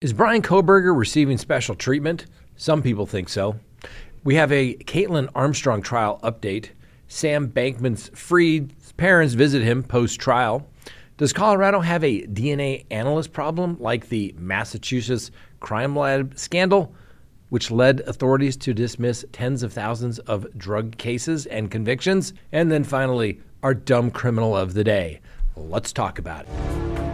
Is 0.00 0.12
Bryan 0.12 0.42
Kohberger 0.42 0.96
receiving 0.96 1.38
special 1.38 1.74
treatment? 1.74 2.26
Some 2.54 2.82
people 2.82 3.04
think 3.04 3.28
so. 3.28 3.58
We 4.22 4.36
have 4.36 4.52
a 4.52 4.74
Kaitlin 4.74 5.28
Armstrong 5.34 5.82
trial 5.82 6.20
update. 6.22 6.68
Sam 7.08 7.48
Bankman 7.48 8.16
Fried's 8.16 8.92
parents 8.92 9.34
visit 9.34 9.64
him 9.64 9.82
post 9.82 10.20
trial. 10.20 10.68
Does 11.16 11.32
Colorado 11.32 11.80
have 11.80 12.04
a 12.04 12.22
DNA 12.28 12.86
analyst 12.92 13.32
problem 13.32 13.76
like 13.80 14.08
the 14.08 14.32
Massachusetts 14.38 15.32
crime 15.58 15.96
lab 15.96 16.38
scandal, 16.38 16.94
which 17.48 17.72
led 17.72 17.98
authorities 18.02 18.56
to 18.58 18.72
dismiss 18.72 19.24
tens 19.32 19.64
of 19.64 19.72
thousands 19.72 20.20
of 20.20 20.46
drug 20.56 20.96
cases 20.96 21.46
and 21.46 21.72
convictions? 21.72 22.34
And 22.52 22.70
then 22.70 22.84
finally, 22.84 23.40
our 23.64 23.74
dumb 23.74 24.12
criminal 24.12 24.56
of 24.56 24.74
the 24.74 24.84
day. 24.84 25.18
Let's 25.56 25.92
talk 25.92 26.20
about 26.20 26.44
it. 26.44 27.07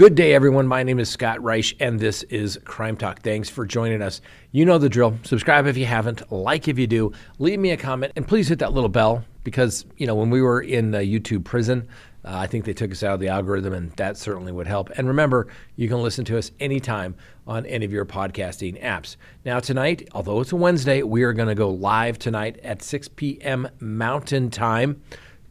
Good 0.00 0.14
day, 0.14 0.32
everyone. 0.32 0.66
My 0.66 0.82
name 0.82 0.98
is 0.98 1.10
Scott 1.10 1.42
Reich, 1.42 1.76
and 1.78 2.00
this 2.00 2.22
is 2.22 2.58
Crime 2.64 2.96
Talk. 2.96 3.20
Thanks 3.20 3.50
for 3.50 3.66
joining 3.66 4.00
us. 4.00 4.22
You 4.50 4.64
know 4.64 4.78
the 4.78 4.88
drill. 4.88 5.18
Subscribe 5.24 5.66
if 5.66 5.76
you 5.76 5.84
haven't, 5.84 6.32
like 6.32 6.68
if 6.68 6.78
you 6.78 6.86
do, 6.86 7.12
leave 7.38 7.58
me 7.58 7.72
a 7.72 7.76
comment, 7.76 8.14
and 8.16 8.26
please 8.26 8.48
hit 8.48 8.60
that 8.60 8.72
little 8.72 8.88
bell 8.88 9.22
because, 9.44 9.84
you 9.98 10.06
know, 10.06 10.14
when 10.14 10.30
we 10.30 10.40
were 10.40 10.62
in 10.62 10.94
uh, 10.94 11.00
YouTube 11.00 11.44
prison, 11.44 11.86
uh, 12.24 12.30
I 12.32 12.46
think 12.46 12.64
they 12.64 12.72
took 12.72 12.90
us 12.92 13.02
out 13.02 13.12
of 13.12 13.20
the 13.20 13.28
algorithm, 13.28 13.74
and 13.74 13.90
that 13.96 14.16
certainly 14.16 14.52
would 14.52 14.66
help. 14.66 14.88
And 14.96 15.06
remember, 15.06 15.48
you 15.76 15.86
can 15.86 16.02
listen 16.02 16.24
to 16.24 16.38
us 16.38 16.50
anytime 16.60 17.14
on 17.46 17.66
any 17.66 17.84
of 17.84 17.92
your 17.92 18.06
podcasting 18.06 18.82
apps. 18.82 19.16
Now, 19.44 19.60
tonight, 19.60 20.08
although 20.12 20.40
it's 20.40 20.52
a 20.52 20.56
Wednesday, 20.56 21.02
we 21.02 21.24
are 21.24 21.34
going 21.34 21.48
to 21.48 21.54
go 21.54 21.68
live 21.68 22.18
tonight 22.18 22.58
at 22.62 22.80
6 22.80 23.08
p.m. 23.08 23.68
Mountain 23.80 24.48
Time. 24.48 25.02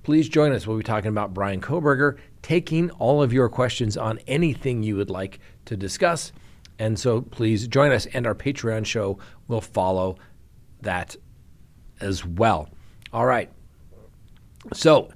Please 0.02 0.27
join 0.27 0.54
us. 0.54 0.66
We'll 0.66 0.77
be 0.77 0.84
talking 0.84 1.09
about 1.09 1.35
Bryan 1.35 1.62
Kohberger 1.62 2.18
taking 2.41 2.89
all 2.91 3.21
of 3.21 3.34
your 3.34 3.49
questions 3.49 3.98
on 3.98 4.20
anything 4.27 4.84
you 4.84 4.95
would 4.95 5.09
like 5.09 5.40
to 5.65 5.76
discuss. 5.76 6.32
And 6.77 6.98
so 6.98 7.21
please 7.21 7.68
join 7.68 7.91
us, 7.91 8.05
and 8.07 8.26
our 8.26 8.35
Patreon 8.35 8.85
show 8.85 9.20
will 9.48 9.62
follow 9.62 10.18
that 10.81 11.15
as 11.99 12.26
well. 12.26 12.70
All 13.12 13.26
right. 13.26 13.51
So, 14.73 15.09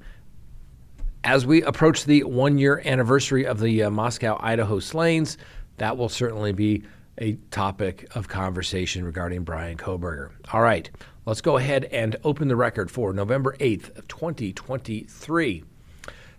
as 1.23 1.45
we 1.45 1.61
approach 1.63 2.03
the 2.03 2.23
one 2.23 2.57
year 2.57 2.81
anniversary 2.83 3.45
of 3.45 3.59
the 3.59 3.83
uh, 3.83 3.89
Moscow, 3.89 4.37
Idaho 4.41 4.79
slayings, 4.79 5.37
that 5.77 5.97
will 5.97 6.09
certainly 6.09 6.51
be 6.51 6.83
a 7.19 7.33
topic 7.51 8.07
of 8.15 8.27
conversation 8.27 9.05
regarding 9.05 9.43
Bryan 9.43 9.77
Kohberger. 9.77 10.31
All 10.51 10.61
right, 10.61 10.89
let's 11.25 11.41
go 11.41 11.57
ahead 11.57 11.85
and 11.85 12.15
open 12.23 12.47
the 12.47 12.55
record 12.55 12.89
for 12.91 13.13
November 13.13 13.55
8th 13.59 13.97
of 13.97 14.07
2023. 14.07 15.63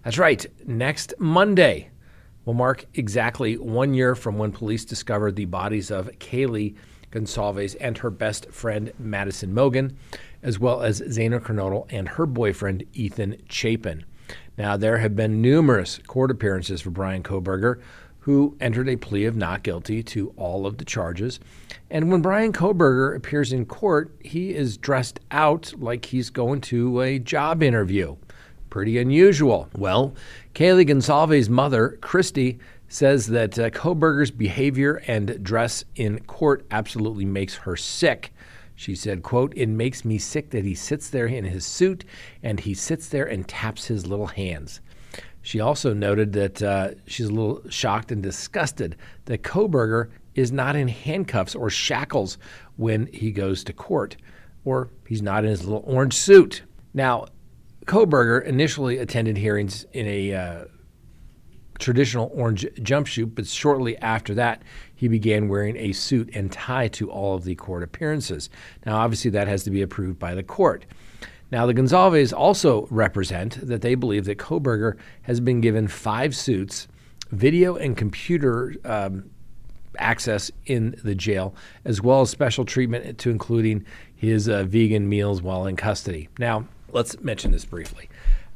That's 0.05 0.19
right. 0.19 0.45
Next 0.67 1.15
Monday 1.19 1.89
will 2.45 2.53
mark 2.53 2.85
exactly 2.93 3.57
one 3.57 3.95
year 3.95 4.15
from 4.15 4.37
when 4.37 4.53
police 4.53 4.85
discovered 4.85 5.35
the 5.35 5.47
bodies 5.47 5.91
of 5.91 6.11
Kaylee 6.19 6.77
Goncalves 7.11 7.75
and 7.81 7.97
her 7.97 8.11
best 8.11 8.51
friend 8.51 8.93
Madison 8.99 9.55
Mogen, 9.55 9.97
as 10.43 10.59
well 10.59 10.83
as 10.83 11.01
Xana 11.01 11.41
Kernodle 11.41 11.87
and 11.91 12.07
her 12.07 12.27
boyfriend 12.27 12.85
Ethan 12.93 13.41
Chapin. 13.49 14.05
Now, 14.59 14.77
there 14.77 14.99
have 14.99 15.17
been 15.17 15.41
numerous 15.41 15.99
court 16.07 16.31
appearances 16.31 16.83
for 16.83 16.91
Bryan 16.91 17.23
Kohberger, 17.23 17.81
who 18.21 18.59
entered 18.61 18.91
a 18.91 18.97
plea 18.97 19.25
of 19.25 19.37
not 19.37 19.63
guilty 19.63 20.03
to 20.03 20.35
all 20.37 20.67
of 20.67 20.77
the 20.77 20.85
charges. 20.85 21.41
And 21.91 22.11
when 22.11 22.21
Bryan 22.21 22.53
Kohberger 22.53 23.17
appears 23.17 23.55
in 23.55 23.65
court, 23.65 24.15
he 24.21 24.55
is 24.55 24.77
dressed 24.77 25.21
out 25.31 25.73
like 25.79 26.05
he's 26.05 26.29
going 26.29 26.61
to 26.63 27.01
a 27.01 27.19
job 27.19 27.63
interview. 27.63 28.17
Pretty 28.75 28.99
unusual. 28.99 29.69
Well, 29.77 30.17
Kaylee 30.57 30.89
Goncalves' 30.89 31.49
mother, 31.49 31.97
Christy, 32.01 32.59
says 32.89 33.29
that 33.29 33.57
uh, 33.57 33.71
Kohberger's 33.71 34.33
behavior 34.33 35.01
and 35.07 35.41
dress 35.45 35.85
in 35.95 36.19
court 36.25 36.67
absolutely 36.73 37.25
makes 37.25 37.55
her 37.55 37.77
sick. 37.77 38.33
She 38.75 38.97
said, 38.97 39.23
quote, 39.23 39.53
It 39.55 39.69
makes 39.69 40.05
me 40.05 40.19
sick 40.19 40.51
that 40.51 40.65
he 40.65 40.75
sits 40.75 41.09
there 41.09 41.29
in 41.29 41.45
his 41.45 41.65
suit 41.65 42.05
and 42.43 42.59
he 42.59 42.75
sits 42.75 43.07
there 43.07 43.27
and 43.27 43.47
taps 43.47 43.87
his 43.87 44.09
little 44.09 44.27
hands. 44.27 44.81
She 45.41 45.61
also 45.61 45.95
noted 45.95 46.33
that 46.33 46.61
uh, 46.61 46.91
she's 47.07 47.27
a 47.27 47.33
little 47.33 47.63
shocked 47.71 48.11
and 48.11 48.25
disgusted 48.25 48.97
that 49.27 49.45
Kohberger 49.45 50.11
is 50.35 50.51
not 50.51 50.75
in 50.75 50.89
handcuffs 50.89 51.55
or 51.55 51.71
shackles 51.71 52.39
when 52.75 53.07
he 53.13 53.31
goes 53.31 53.63
to 53.63 53.73
court, 53.73 54.17
or 54.65 54.91
he's 55.07 55.23
not 55.23 55.45
in 55.45 55.51
his 55.51 55.63
little 55.63 55.85
orange 55.87 56.15
suit. 56.15 56.63
Now, 56.93 57.27
Kohberger 57.87 58.45
initially 58.45 58.99
attended 58.99 59.37
hearings 59.37 59.87
in 59.93 60.07
a 60.07 60.35
uh, 60.35 60.65
traditional 61.79 62.31
orange 62.35 62.65
jumpsuit, 62.77 63.35
but 63.35 63.47
shortly 63.47 63.97
after 63.99 64.35
that, 64.35 64.63
he 64.95 65.09
began 65.09 65.49
wearing 65.49 65.77
a 65.77 65.93
suit 65.93 66.31
and 66.35 66.51
tie 66.51 66.89
to 66.89 67.11
all 67.11 67.35
of 67.35 67.45
the 67.45 67.55
court 67.55 67.83
appearances. 67.83 68.49
Now, 68.87 68.97
obviously, 68.97 69.31
that 69.33 69.49
has 69.49 69.65
to 69.65 69.71
be 69.71 69.83
approved 69.83 70.19
by 70.19 70.35
the 70.35 70.43
court. 70.43 70.87
Now, 71.51 71.67
the 71.67 71.75
Goncalves 71.75 72.33
also 72.33 72.87
represent 72.91 73.67
that 73.67 73.83
they 73.83 73.95
believe 73.95 74.25
that 74.25 74.39
Kohberger 74.39 74.97
has 75.23 75.41
been 75.41 75.61
given 75.61 75.89
five 75.89 76.35
suits, 76.35 76.89
video 77.31 77.77
and 77.77 77.97
computer 77.97 78.75
um, 78.85 79.31
access 79.99 80.51
in 80.67 80.99
the 81.05 81.15
jail, 81.15 81.55
as 81.85 82.01
well 82.01 82.23
as 82.23 82.31
special 82.31 82.65
treatment 82.65 83.19
to 83.19 83.31
including 83.31 83.85
his 84.17 84.49
uh, 84.49 84.65
vegan 84.65 85.09
meals 85.09 85.43
while 85.43 85.67
in 85.67 85.77
custody. 85.77 86.29
Now, 86.39 86.67
Let's 86.95 87.21
mention 87.21 87.51
this 87.51 87.65
briefly. 87.65 88.09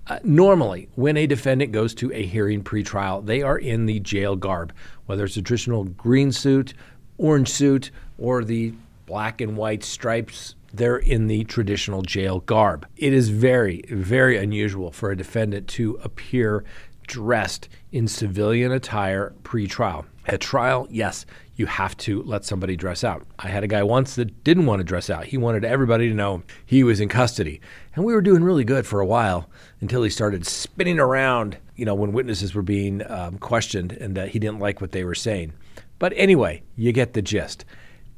Uh, 0.06 0.20
normally, 0.22 0.88
when 0.94 1.16
a 1.16 1.26
defendant 1.26 1.72
goes 1.72 1.92
to 1.96 2.12
a 2.12 2.24
hearing 2.24 2.62
pretrial, 2.62 3.26
they 3.26 3.42
are 3.42 3.58
in 3.58 3.86
the 3.86 3.98
jail 3.98 4.36
garb, 4.36 4.72
whether 5.06 5.24
it's 5.24 5.36
a 5.36 5.42
traditional 5.42 5.84
green 5.84 6.30
suit, 6.30 6.72
orange 7.18 7.50
suit, 7.50 7.90
or 8.16 8.44
the 8.44 8.72
black 9.06 9.40
and 9.40 9.56
white 9.56 9.82
stripes. 9.82 10.54
They're 10.72 10.98
in 10.98 11.26
the 11.26 11.44
traditional 11.44 12.02
jail 12.02 12.40
garb. 12.40 12.86
It 12.96 13.12
is 13.12 13.28
very, 13.28 13.82
very 13.90 14.36
unusual 14.38 14.92
for 14.92 15.10
a 15.10 15.16
defendant 15.16 15.66
to 15.68 15.98
appear 16.04 16.64
dressed 17.08 17.68
in 17.90 18.06
civilian 18.06 18.70
attire 18.70 19.34
pre-trial. 19.42 20.06
At 20.26 20.40
trial, 20.40 20.86
yes, 20.90 21.26
you 21.58 21.66
have 21.66 21.96
to 21.96 22.22
let 22.22 22.44
somebody 22.44 22.76
dress 22.76 23.02
out. 23.02 23.26
I 23.40 23.48
had 23.48 23.64
a 23.64 23.68
guy 23.68 23.82
once 23.82 24.14
that 24.14 24.44
didn't 24.44 24.66
want 24.66 24.78
to 24.78 24.84
dress 24.84 25.10
out. 25.10 25.26
He 25.26 25.36
wanted 25.36 25.64
everybody 25.64 26.08
to 26.08 26.14
know 26.14 26.44
he 26.64 26.84
was 26.84 27.00
in 27.00 27.08
custody. 27.08 27.60
And 27.96 28.04
we 28.04 28.14
were 28.14 28.22
doing 28.22 28.44
really 28.44 28.62
good 28.62 28.86
for 28.86 29.00
a 29.00 29.06
while 29.06 29.50
until 29.80 30.04
he 30.04 30.08
started 30.08 30.46
spinning 30.46 31.00
around, 31.00 31.58
you 31.74 31.84
know, 31.84 31.96
when 31.96 32.12
witnesses 32.12 32.54
were 32.54 32.62
being 32.62 33.02
um, 33.10 33.38
questioned 33.38 33.90
and 33.90 34.16
that 34.16 34.28
he 34.28 34.38
didn't 34.38 34.60
like 34.60 34.80
what 34.80 34.92
they 34.92 35.02
were 35.02 35.16
saying. 35.16 35.52
But 35.98 36.12
anyway, 36.14 36.62
you 36.76 36.92
get 36.92 37.14
the 37.14 37.22
gist. 37.22 37.64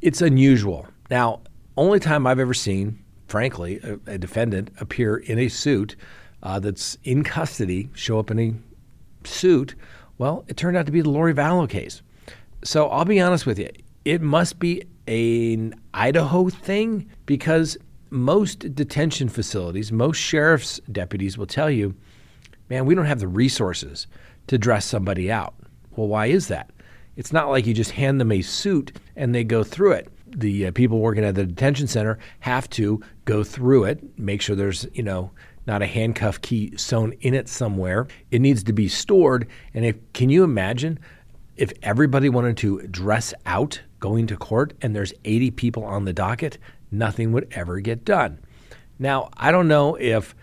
It's 0.03 0.21
unusual. 0.21 0.87
Now, 1.09 1.41
only 1.79 1.99
time 1.99 2.27
I've 2.27 2.39
ever 2.39 2.53
seen, 2.53 3.03
frankly, 3.27 3.81
a, 3.83 4.13
a 4.13 4.19
defendant 4.19 4.71
appear 4.79 5.17
in 5.17 5.39
a 5.39 5.49
suit 5.49 5.97
uh, 6.43 6.61
that's 6.61 6.99
in 7.05 7.25
custody, 7.25 7.89
show 7.95 8.19
up 8.19 8.31
in 8.31 8.39
a 8.39 8.55
suit, 9.27 9.77
well, 10.19 10.45
it 10.47 10.59
turned 10.59 10.77
out 10.77 10.85
to 10.85 10.93
be 10.93 11.01
the 11.01 11.09
Lori 11.09 11.33
Vallow 11.33 11.67
case. 11.67 12.03
So 12.63 12.89
I'll 12.89 13.05
be 13.05 13.21
honest 13.21 13.47
with 13.47 13.59
you, 13.59 13.71
it 14.05 14.21
must 14.21 14.59
be 14.59 14.83
an 15.07 15.75
Idaho 15.95 16.49
thing 16.49 17.11
because 17.27 17.77
most 18.11 18.75
detention 18.75 19.29
facilities, 19.29 19.93
most 19.93 20.19
sheriff's 20.19 20.81
deputies 20.93 21.39
will 21.39 21.47
tell 21.47 21.71
you, 21.71 21.95
man, 22.69 22.87
we 22.87 22.95
don't 22.95 23.07
have 23.07 23.21
the 23.21 23.29
resources 23.29 24.07
to 24.49 24.59
dress 24.59 24.85
somebody 24.85 25.31
out. 25.31 25.55
Well, 25.97 26.09
why 26.09 26.27
is 26.27 26.49
that? 26.49 26.71
It's 27.17 27.33
not 27.33 27.51
like 27.51 27.67
you 27.67 27.75
just 27.75 27.93
hand 27.93 28.21
them 28.21 28.33
a 28.33 28.43
suit 28.43 28.97
and 29.17 29.35
they 29.35 29.45
go 29.45 29.63
through 29.63 29.93
it. 29.93 30.09
The 30.27 30.67
uh, 30.67 30.73
people 30.73 31.01
working 31.01 31.25
at 31.25 31.35
the 31.35 31.45
detention 31.47 31.87
center 31.87 32.19
have 32.41 32.71
to 32.71 33.03
go 33.25 33.43
through 33.43 33.85
it, 33.85 34.19
make 34.19 34.41
sure 34.41 34.55
there's, 34.55 34.87
you 34.93 35.03
know, 35.03 35.33
not 35.67 35.83
a 35.83 35.87
handcuff 35.87 36.41
key 36.41 36.77
sewn 36.77 37.13
in 37.21 37.35
it 37.35 37.49
somewhere. 37.49 38.07
It 38.31 38.41
needs 38.41 38.63
to 38.65 38.73
be 38.73 38.89
stored. 38.89 39.49
And 39.75 39.85
if 39.85 39.97
can 40.13 40.31
you 40.31 40.45
imagine 40.45 40.99
if 41.61 41.75
everybody 41.83 42.31
wanted 42.31 42.57
to 42.57 42.81
dress 42.87 43.35
out 43.45 43.83
going 43.99 44.27
to 44.27 44.35
court 44.35 44.73
and 44.81 44.97
there's 44.97 45.13
80 45.27 45.51
people 45.51 45.85
on 45.85 46.07
the 46.07 46.13
docket, 46.15 46.57
nothing 46.91 47.33
would 47.33 47.47
ever 47.51 47.81
get 47.81 48.03
done. 48.03 48.39
Now, 48.99 49.29
I 49.37 49.53
don't 49.53 49.69
know 49.69 49.95
if 49.97 50.35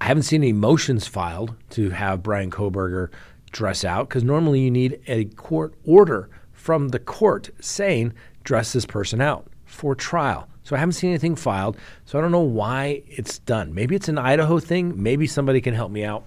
I 0.00 0.06
haven't 0.06 0.22
seen 0.22 0.42
any 0.42 0.54
motions 0.54 1.06
filed 1.06 1.54
to 1.70 1.90
have 1.90 2.22
Bryan 2.22 2.50
Kohberger 2.50 3.10
dress 3.50 3.84
out 3.84 4.08
because 4.08 4.24
normally 4.24 4.60
you 4.60 4.70
need 4.70 4.98
a 5.06 5.26
court 5.26 5.74
order 5.84 6.30
from 6.52 6.88
the 6.88 6.98
court 6.98 7.50
saying 7.60 8.14
dress 8.42 8.72
this 8.72 8.86
person 8.86 9.20
out 9.20 9.48
for 9.66 9.94
trial. 9.94 10.48
So 10.62 10.74
I 10.74 10.78
haven't 10.78 10.94
seen 10.94 11.10
anything 11.10 11.36
filed. 11.36 11.76
So 12.06 12.18
I 12.18 12.22
don't 12.22 12.32
know 12.32 12.40
why 12.40 13.02
it's 13.08 13.40
done. 13.40 13.74
Maybe 13.74 13.94
it's 13.94 14.08
an 14.08 14.16
Idaho 14.16 14.58
thing. 14.58 15.02
Maybe 15.02 15.26
somebody 15.26 15.60
can 15.60 15.74
help 15.74 15.92
me 15.92 16.02
out. 16.02 16.24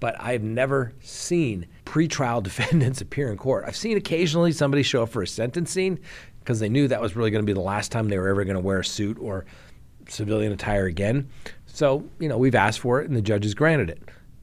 But 0.00 0.20
I've 0.20 0.42
never 0.42 0.92
seen 1.00 1.66
pretrial 1.84 2.42
defendants 2.48 3.00
appear 3.00 3.30
in 3.30 3.36
court. 3.36 3.64
I've 3.66 3.76
seen 3.76 3.96
occasionally 3.96 4.52
somebody 4.52 4.82
show 4.82 5.02
up 5.02 5.08
for 5.08 5.22
a 5.22 5.26
sentencing 5.26 5.98
because 6.40 6.60
they 6.60 6.68
knew 6.68 6.88
that 6.88 7.00
was 7.00 7.16
really 7.16 7.30
going 7.30 7.42
to 7.42 7.46
be 7.46 7.52
the 7.52 7.60
last 7.60 7.92
time 7.92 8.08
they 8.08 8.18
were 8.18 8.28
ever 8.28 8.44
going 8.44 8.54
to 8.56 8.60
wear 8.60 8.80
a 8.80 8.84
suit 8.84 9.18
or 9.20 9.44
civilian 10.08 10.52
attire 10.52 10.86
again. 10.86 11.28
So, 11.66 12.04
you 12.18 12.28
know, 12.28 12.38
we've 12.38 12.54
asked 12.54 12.80
for 12.80 13.00
it 13.00 13.08
and 13.08 13.16
the 13.16 13.22
judges 13.22 13.54
granted 13.54 13.90
it. 13.90 14.02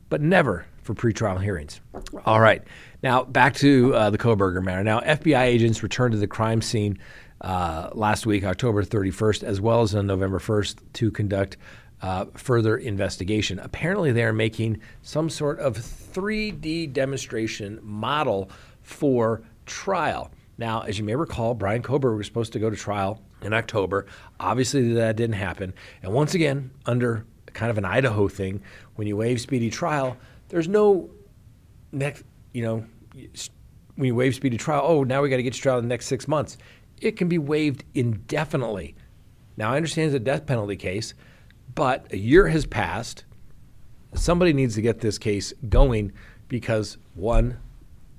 but 0.10 0.22
never 0.22 0.66
for 0.84 0.94
pretrial 0.94 1.42
hearings. 1.42 1.82
All 2.26 2.40
right. 2.40 2.62
Now, 3.02 3.24
back 3.24 3.56
to 3.56 3.94
uh, 3.96 4.10
the 4.12 4.18
Kohberger 4.18 4.64
matter. 4.64 4.84
Now, 4.84 5.00
FBI 5.00 5.42
agents 5.42 5.82
returned 5.82 6.12
to 6.12 6.20
the 6.20 6.28
crime 6.28 6.62
scene 6.62 7.00
uh, 7.42 7.90
last 7.94 8.26
week, 8.26 8.44
October 8.44 8.84
31st, 8.84 9.44
as 9.44 9.60
well 9.60 9.82
as 9.82 9.96
on 9.96 10.06
November 10.08 10.40
1st, 10.40 10.78
to 10.94 11.12
conduct 11.12 11.58
uh, 12.02 12.26
further 12.36 12.78
investigation. 12.78 13.60
Apparently, 13.60 14.12
they 14.12 14.24
are 14.24 14.34
making 14.34 14.82
some 15.02 15.30
sort 15.30 15.60
of 15.60 15.78
3D 15.78 16.92
demonstration 16.94 17.80
model 17.82 18.50
for 18.82 19.42
trial. 19.66 20.32
Now, 20.58 20.82
as 20.82 20.98
you 20.98 21.04
may 21.04 21.16
recall, 21.16 21.54
Bryan 21.54 21.82
Kohberger 21.82 22.18
was 22.18 22.28
supposed 22.28 22.54
to 22.54 22.60
go 22.60 22.70
to 22.70 22.76
trial 22.76 23.22
in 23.42 23.54
October. 23.54 24.06
Obviously, 24.40 24.94
that 24.94 25.16
didn't 25.16 25.36
happen. 25.36 25.74
And 26.02 26.14
once 26.14 26.34
again, 26.34 26.72
under 26.86 27.26
kind 27.54 27.72
of 27.72 27.78
an 27.78 27.86
Idaho 27.86 28.28
thing, 28.28 28.62
when 28.96 29.08
you 29.08 29.18
waive 29.18 29.42
speedy 29.42 29.70
trial, 29.70 30.18
there's 30.50 30.68
no 30.68 31.10
next, 31.92 32.24
you 32.54 32.62
know, 32.62 32.86
when 33.96 34.08
you 34.08 34.16
waive 34.16 34.36
speedy 34.36 34.58
trial, 34.58 34.84
oh, 34.86 35.04
now 35.04 35.22
we 35.22 35.30
got 35.30 35.38
to 35.38 35.44
get 35.44 35.56
you 35.56 35.62
trial 35.62 35.78
in 35.78 35.86
the 35.86 35.90
next 35.90 36.08
six 36.08 36.28
months. 36.28 36.58
It 37.02 37.18
can 37.18 37.28
be 37.28 37.38
waived 37.38 37.84
indefinitely. 37.94 38.96
Now, 39.58 39.72
I 39.72 39.78
understand 39.78 40.08
it's 40.08 40.16
a 40.16 40.20
death 40.20 40.46
penalty 40.46 40.76
case, 40.76 41.14
but 41.76 42.12
a 42.12 42.18
year 42.18 42.48
has 42.48 42.66
passed. 42.66 43.26
Somebody 44.14 44.54
needs 44.54 44.76
to 44.76 44.82
get 44.82 45.02
this 45.02 45.18
case 45.18 45.54
going 45.70 46.14
because, 46.48 46.98
one, 47.14 47.58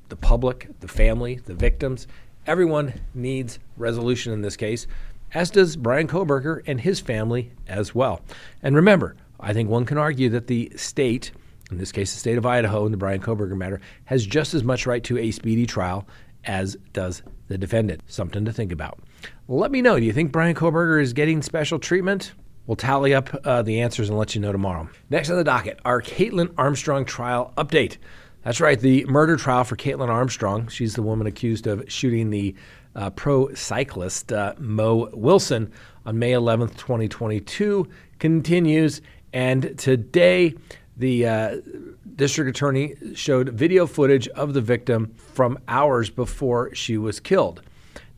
the 0.08 0.16
public, 0.16 0.68
the 0.80 0.88
family, 0.88 1.36
the 1.36 1.54
victims, 1.54 2.06
everyone 2.46 2.94
needs 3.14 3.58
resolution 3.76 4.32
in 4.32 4.42
this 4.42 4.56
case, 4.56 4.86
as 5.34 5.50
does 5.50 5.76
Bryan 5.76 6.06
Kohberger 6.06 6.62
and 6.66 6.80
his 6.80 7.00
family 7.00 7.50
as 7.66 7.94
well. 7.94 8.20
And 8.62 8.76
remember, 8.76 9.16
I 9.40 9.52
think 9.52 9.68
one 9.68 9.84
can 9.84 9.98
argue 9.98 10.28
that 10.30 10.46
the 10.46 10.70
state, 10.76 11.32
in 11.70 11.78
this 11.78 11.92
case 11.92 12.12
the 12.12 12.20
state 12.20 12.38
of 12.38 12.46
Idaho 12.46 12.86
in 12.86 12.92
the 12.92 12.98
Bryan 12.98 13.20
Kohberger 13.20 13.56
matter, 13.56 13.80
has 14.04 14.24
just 14.24 14.54
as 14.54 14.62
much 14.62 14.86
right 14.86 15.02
to 15.04 15.18
a 15.18 15.30
speedy 15.30 15.66
trial 15.66 16.06
as 16.44 16.76
does 16.92 17.22
the 17.48 17.58
defendant. 17.58 18.02
Something 18.06 18.44
to 18.44 18.52
think 18.52 18.70
about. 18.70 19.00
Let 19.48 19.70
me 19.70 19.82
know. 19.82 19.98
Do 19.98 20.04
you 20.04 20.12
think 20.12 20.30
Bryan 20.30 20.54
Kohberger 20.54 21.02
is 21.02 21.12
getting 21.12 21.42
special 21.42 21.78
treatment? 21.78 22.32
We'll 22.66 22.76
tally 22.76 23.14
up 23.14 23.30
uh, 23.44 23.62
the 23.62 23.80
answers 23.80 24.08
and 24.08 24.18
let 24.18 24.34
you 24.34 24.40
know 24.40 24.52
tomorrow. 24.52 24.88
Next 25.08 25.30
on 25.30 25.36
the 25.36 25.44
docket, 25.44 25.78
our 25.84 26.02
Kaitlin 26.02 26.52
Armstrong 26.58 27.04
trial 27.04 27.52
update. 27.56 27.98
That's 28.42 28.60
right, 28.60 28.78
the 28.78 29.04
murder 29.06 29.36
trial 29.36 29.64
for 29.64 29.76
Kaitlin 29.76 30.08
Armstrong. 30.08 30.68
She's 30.68 30.94
the 30.94 31.02
woman 31.02 31.26
accused 31.26 31.66
of 31.66 31.84
shooting 31.90 32.30
the 32.30 32.54
uh, 32.94 33.10
pro 33.10 33.52
cyclist 33.54 34.32
uh, 34.32 34.54
Mo 34.58 35.10
Wilson 35.12 35.72
on 36.04 36.18
May 36.18 36.32
11th, 36.32 36.76
2022, 36.76 37.88
continues. 38.18 39.00
And 39.32 39.78
today, 39.78 40.54
the 40.96 41.26
uh, 41.26 41.56
district 42.14 42.48
attorney 42.48 42.94
showed 43.14 43.50
video 43.50 43.86
footage 43.86 44.28
of 44.28 44.54
the 44.54 44.60
victim 44.60 45.14
from 45.16 45.58
hours 45.68 46.08
before 46.08 46.74
she 46.74 46.96
was 46.96 47.20
killed. 47.20 47.62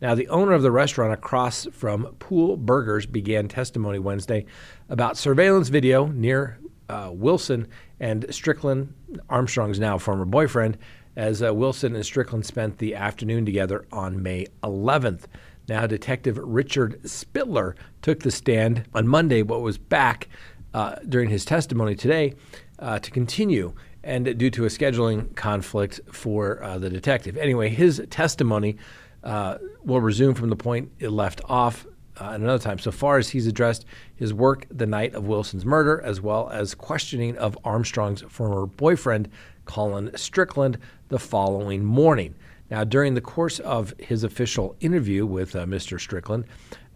Now, 0.01 0.15
the 0.15 0.29
owner 0.29 0.53
of 0.53 0.63
the 0.63 0.71
restaurant 0.71 1.13
across 1.13 1.67
from 1.73 2.05
Pool 2.21 2.57
Burgers 2.57 3.05
began 3.05 3.49
testimony 3.49 3.99
Wednesday 3.99 4.47
about 4.89 5.17
surveillance 5.17 5.69
video 5.71 6.07
near 6.07 6.59
uh, 6.89 7.11
Wilson 7.13 7.67
and 7.99 8.25
Strickland, 8.31 8.95
Armstrong's 9.29 9.81
now 9.81 9.99
former 9.99 10.25
boyfriend, 10.25 10.79
as 11.17 11.43
uh, 11.43 11.53
Wilson 11.53 11.97
and 11.97 12.05
Strickland 12.05 12.47
spent 12.47 12.79
the 12.79 12.95
afternoon 12.95 13.45
together 13.45 13.87
on 13.91 14.23
May 14.23 14.47
11th. 14.63 15.25
Now, 15.69 15.87
Detective 15.87 16.39
Richard 16.39 17.03
Spittler 17.03 17.75
took 18.01 18.21
the 18.21 18.31
stand 18.31 18.85
on 18.95 19.09
Monday, 19.09 19.43
but 19.43 19.61
was 19.61 19.79
back 19.79 20.29
uh, 20.73 20.95
during 21.09 21.29
his 21.29 21.45
testimony 21.45 21.97
today 21.97 22.35
uh, 22.79 23.01
to 23.01 23.11
continue, 23.11 23.75
and 24.05 24.39
due 24.39 24.51
to 24.51 24.65
a 24.65 24.69
scheduling 24.69 25.35
conflict 25.35 26.01
for 26.13 26.63
uh, 26.63 26.79
the 26.79 26.89
detective. 26.89 27.37
Anyway, 27.37 27.69
his 27.69 28.01
testimony 28.11 28.77
uh, 29.25 29.59
will 29.85 30.01
resume 30.01 30.35
from 30.35 30.51
the 30.51 30.57
point 30.57 30.91
it 30.99 31.11
left 31.11 31.41
off 31.47 31.87
uh, 32.21 32.31
another 32.33 32.63
time. 32.63 32.79
So 32.79 32.91
far 32.91 33.19
as 33.19 33.29
he's 33.29 33.47
addressed 33.47 33.85
his 34.17 34.35
work 34.35 34.67
the 34.71 34.87
night 34.87 35.15
of 35.15 35.27
Wilson's 35.27 35.65
murder, 35.65 36.01
as 36.03 36.21
well 36.21 36.49
as 36.51 36.75
questioning 36.75 37.37
of 37.39 37.57
Armstrong's 37.65 38.23
former 38.23 38.67
boyfriend, 38.67 39.29
Colin 39.65 40.11
Strickland, 40.17 40.79
the 41.09 41.19
following 41.19 41.85
morning. 41.85 42.35
Now, 42.71 42.85
during 42.85 43.15
the 43.15 43.21
course 43.21 43.61
of 43.61 43.95
his 43.99 44.25
official 44.25 44.77
interview 44.81 45.25
with 45.25 45.57
uh, 45.57 45.65
Mr. 45.65 45.99
Strickland, 45.99 46.45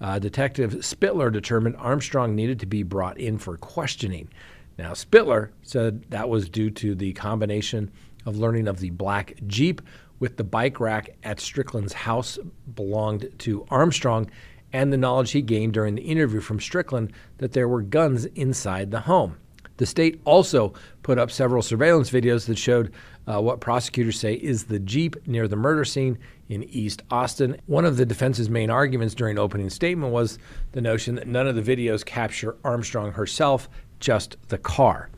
uh, 0.01 0.19
Detective 0.19 0.73
Spittler 0.75 1.33
determined 1.33 1.77
Armstrong 1.79 2.35
needed 2.35 2.61
to 2.61 2.67
be 2.67 2.83
brought 2.83 3.19
in 3.19 3.39
for 3.39 3.57
questioning. 3.57 4.29
Now, 4.77 4.93
Spittler 4.93 5.51
said 5.63 6.03
that 6.11 6.29
was 6.29 6.49
due 6.49 6.71
to 6.71 6.95
the 6.95 7.13
combination 7.13 7.91
of 8.27 8.39
learning 8.39 8.69
of 8.69 8.81
the 8.81 8.91
black 8.91 9.35
Jeep 9.47 9.83
with 10.19 10.37
the 10.37 10.45
bike 10.45 10.79
rack 10.79 11.11
at 11.25 11.41
Strickland's 11.41 11.93
house 11.93 12.39
belonged 12.75 13.29
to 13.41 13.67
Armstrong 13.71 14.31
and 14.73 14.93
the 14.93 14.97
knowledge 14.97 15.33
he 15.33 15.43
gained 15.43 15.75
during 15.75 15.95
the 15.95 16.03
interview 16.03 16.41
from 16.41 16.61
Strickland 16.61 17.13
that 17.39 17.53
there 17.53 17.69
were 17.69 17.83
guns 17.83 18.25
inside 18.27 18.91
the 18.91 19.01
home. 19.01 19.37
The 19.79 19.87
state 19.87 20.21
also 20.25 20.75
put 21.03 21.19
up 21.19 21.31
several 21.31 21.63
surveillance 21.63 22.11
videos 22.11 22.47
that 22.47 22.59
showed 22.59 22.93
uh, 23.27 23.41
what 23.41 23.61
prosecutors 23.61 24.19
say 24.19 24.35
is 24.35 24.65
the 24.65 24.79
Jeep 24.79 25.27
near 25.27 25.49
the 25.49 25.57
murder 25.57 25.85
scene 25.85 26.19
in 26.49 26.63
East 26.65 27.03
Austin. 27.11 27.57
One 27.67 27.85
of 27.85 27.97
the 27.97 28.07
defense's 28.07 28.49
main 28.49 28.71
arguments 28.71 29.15
during 29.15 29.39
opening 29.39 29.71
statement 29.71 30.13
was 30.13 30.39
the 30.73 30.81
notion 30.81 31.17
that 31.17 31.27
none 31.27 31.49
of 31.49 31.57
the 31.57 31.63
videos 31.63 32.05
capture 32.05 32.57
Armstrong 32.65 33.13
herself, 33.13 33.69
just 33.99 34.37
the 34.49 34.59
car. 34.59 35.09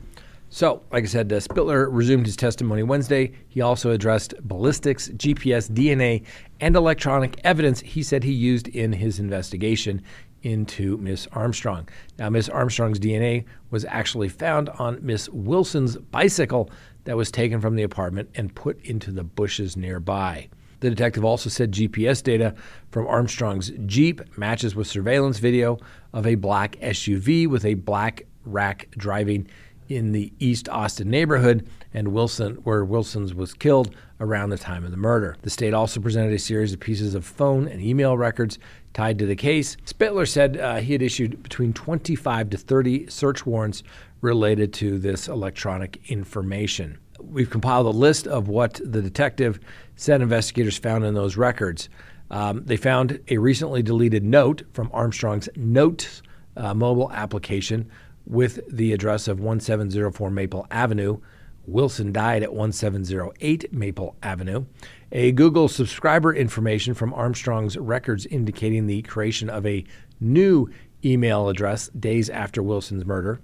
So, 0.55 0.83
like 0.89 1.03
I 1.03 1.07
said, 1.07 1.33
uh, 1.33 1.41
Spittler 1.41 1.89
resumed 1.91 2.25
his 2.25 2.37
testimony 2.37 2.81
Wednesday. 2.81 3.33
He 3.49 3.59
also 3.59 3.91
addressed 3.91 4.35
ballistics, 4.39 5.09
GPS, 5.09 5.69
DNA, 5.69 6.23
and 6.61 6.77
electronic 6.77 7.41
evidence 7.43 7.81
he 7.81 8.01
said 8.01 8.23
he 8.23 8.31
used 8.31 8.69
in 8.69 8.93
his 8.93 9.19
investigation 9.19 10.01
into 10.43 10.95
Miss 10.95 11.27
Armstrong. 11.33 11.89
Now, 12.17 12.29
Miss 12.29 12.47
Armstrong's 12.47 13.01
DNA 13.01 13.43
was 13.69 13.83
actually 13.83 14.29
found 14.29 14.69
on 14.69 15.05
Miss 15.05 15.27
Wilson's 15.27 15.97
bicycle 15.97 16.69
that 17.03 17.17
was 17.17 17.31
taken 17.31 17.59
from 17.59 17.75
the 17.75 17.83
apartment 17.83 18.29
and 18.35 18.55
put 18.55 18.81
into 18.85 19.11
the 19.11 19.25
bushes 19.25 19.75
nearby. 19.75 20.47
The 20.79 20.89
detective 20.89 21.25
also 21.25 21.49
said 21.49 21.73
GPS 21.73 22.23
data 22.23 22.55
from 22.91 23.07
Armstrong's 23.07 23.73
Jeep 23.87 24.37
matches 24.37 24.73
with 24.73 24.87
surveillance 24.87 25.37
video 25.37 25.79
of 26.13 26.25
a 26.25 26.35
black 26.35 26.77
SUV 26.77 27.45
with 27.45 27.65
a 27.65 27.73
black 27.73 28.25
rack 28.45 28.87
driving 28.91 29.49
in 29.87 30.11
the 30.11 30.33
East 30.39 30.67
Austin 30.69 31.09
neighborhood 31.09 31.67
and 31.93 32.09
Wilson, 32.09 32.55
where 32.63 32.83
Wilson's 32.83 33.33
was 33.33 33.53
killed 33.53 33.95
around 34.19 34.49
the 34.49 34.57
time 34.57 34.83
of 34.83 34.91
the 34.91 34.97
murder. 34.97 35.35
The 35.41 35.49
state 35.49 35.73
also 35.73 35.99
presented 35.99 36.33
a 36.33 36.39
series 36.39 36.73
of 36.73 36.79
pieces 36.79 37.15
of 37.15 37.25
phone 37.25 37.67
and 37.67 37.81
email 37.81 38.17
records 38.17 38.59
tied 38.93 39.19
to 39.19 39.25
the 39.25 39.35
case. 39.35 39.75
Spittler 39.85 40.27
said 40.27 40.57
uh, 40.57 40.77
he 40.77 40.93
had 40.93 41.01
issued 41.01 41.43
between 41.43 41.73
25 41.73 42.49
to 42.51 42.57
30 42.57 43.07
search 43.07 43.45
warrants 43.45 43.83
related 44.21 44.73
to 44.73 44.97
this 44.97 45.27
electronic 45.27 45.99
information. 46.09 46.97
We've 47.19 47.49
compiled 47.49 47.85
a 47.85 47.97
list 47.97 48.27
of 48.27 48.47
what 48.47 48.79
the 48.83 49.01
detective 49.01 49.59
said 49.95 50.21
investigators 50.21 50.77
found 50.77 51.05
in 51.05 51.13
those 51.13 51.37
records. 51.37 51.89
Um, 52.31 52.63
they 52.65 52.77
found 52.77 53.19
a 53.27 53.37
recently 53.37 53.83
deleted 53.83 54.23
note 54.23 54.63
from 54.73 54.89
Armstrong's 54.93 55.47
Notes 55.55 56.21
uh, 56.57 56.73
mobile 56.73 57.11
application 57.11 57.89
with 58.25 58.59
the 58.69 58.93
address 58.93 59.27
of 59.27 59.39
1704 59.39 60.29
Maple 60.31 60.67
Avenue. 60.71 61.19
Wilson 61.67 62.11
died 62.11 62.43
at 62.43 62.53
1708 62.53 63.73
Maple 63.73 64.15
Avenue. 64.21 64.65
A 65.11 65.31
Google 65.31 65.67
subscriber 65.67 66.33
information 66.33 66.93
from 66.93 67.13
Armstrong's 67.13 67.77
records 67.77 68.25
indicating 68.25 68.87
the 68.87 69.01
creation 69.03 69.49
of 69.49 69.65
a 69.65 69.83
new 70.19 70.69
email 71.03 71.49
address 71.49 71.89
days 71.89 72.29
after 72.29 72.61
Wilson's 72.61 73.05
murder, 73.05 73.39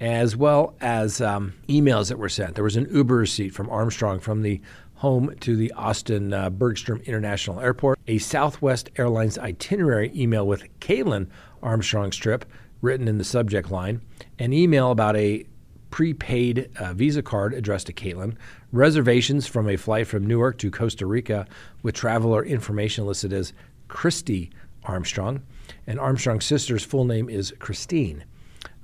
as 0.00 0.36
well 0.36 0.74
as 0.80 1.20
um, 1.20 1.54
emails 1.68 2.08
that 2.08 2.18
were 2.18 2.28
sent. 2.28 2.54
There 2.54 2.64
was 2.64 2.76
an 2.76 2.88
Uber 2.90 3.16
receipt 3.16 3.54
from 3.54 3.70
Armstrong 3.70 4.20
from 4.20 4.42
the 4.42 4.60
home 4.94 5.34
to 5.40 5.56
the 5.56 5.72
Austin 5.72 6.32
uh, 6.32 6.50
Bergstrom 6.50 7.00
International 7.02 7.60
Airport, 7.60 7.98
a 8.08 8.18
Southwest 8.18 8.90
Airlines 8.96 9.38
itinerary 9.38 10.10
email 10.14 10.46
with 10.46 10.66
Kaitlin 10.80 11.28
Armstrong's 11.62 12.16
trip 12.16 12.44
written 12.82 13.08
in 13.08 13.18
the 13.18 13.24
subject 13.24 13.70
line, 13.70 14.00
an 14.38 14.52
email 14.52 14.90
about 14.90 15.16
a 15.16 15.44
prepaid 15.90 16.70
uh, 16.78 16.92
Visa 16.92 17.22
card 17.22 17.54
addressed 17.54 17.86
to 17.86 17.92
Kaitlin, 17.92 18.36
reservations 18.72 19.46
from 19.46 19.68
a 19.68 19.76
flight 19.76 20.06
from 20.06 20.26
Newark 20.26 20.58
to 20.58 20.70
Costa 20.70 21.06
Rica 21.06 21.46
with 21.82 21.94
traveler 21.94 22.44
information 22.44 23.06
listed 23.06 23.32
as 23.32 23.52
Christy 23.88 24.50
Armstrong, 24.84 25.42
and 25.86 25.98
Armstrong's 25.98 26.44
sister's 26.44 26.84
full 26.84 27.04
name 27.04 27.28
is 27.28 27.54
Christine. 27.58 28.24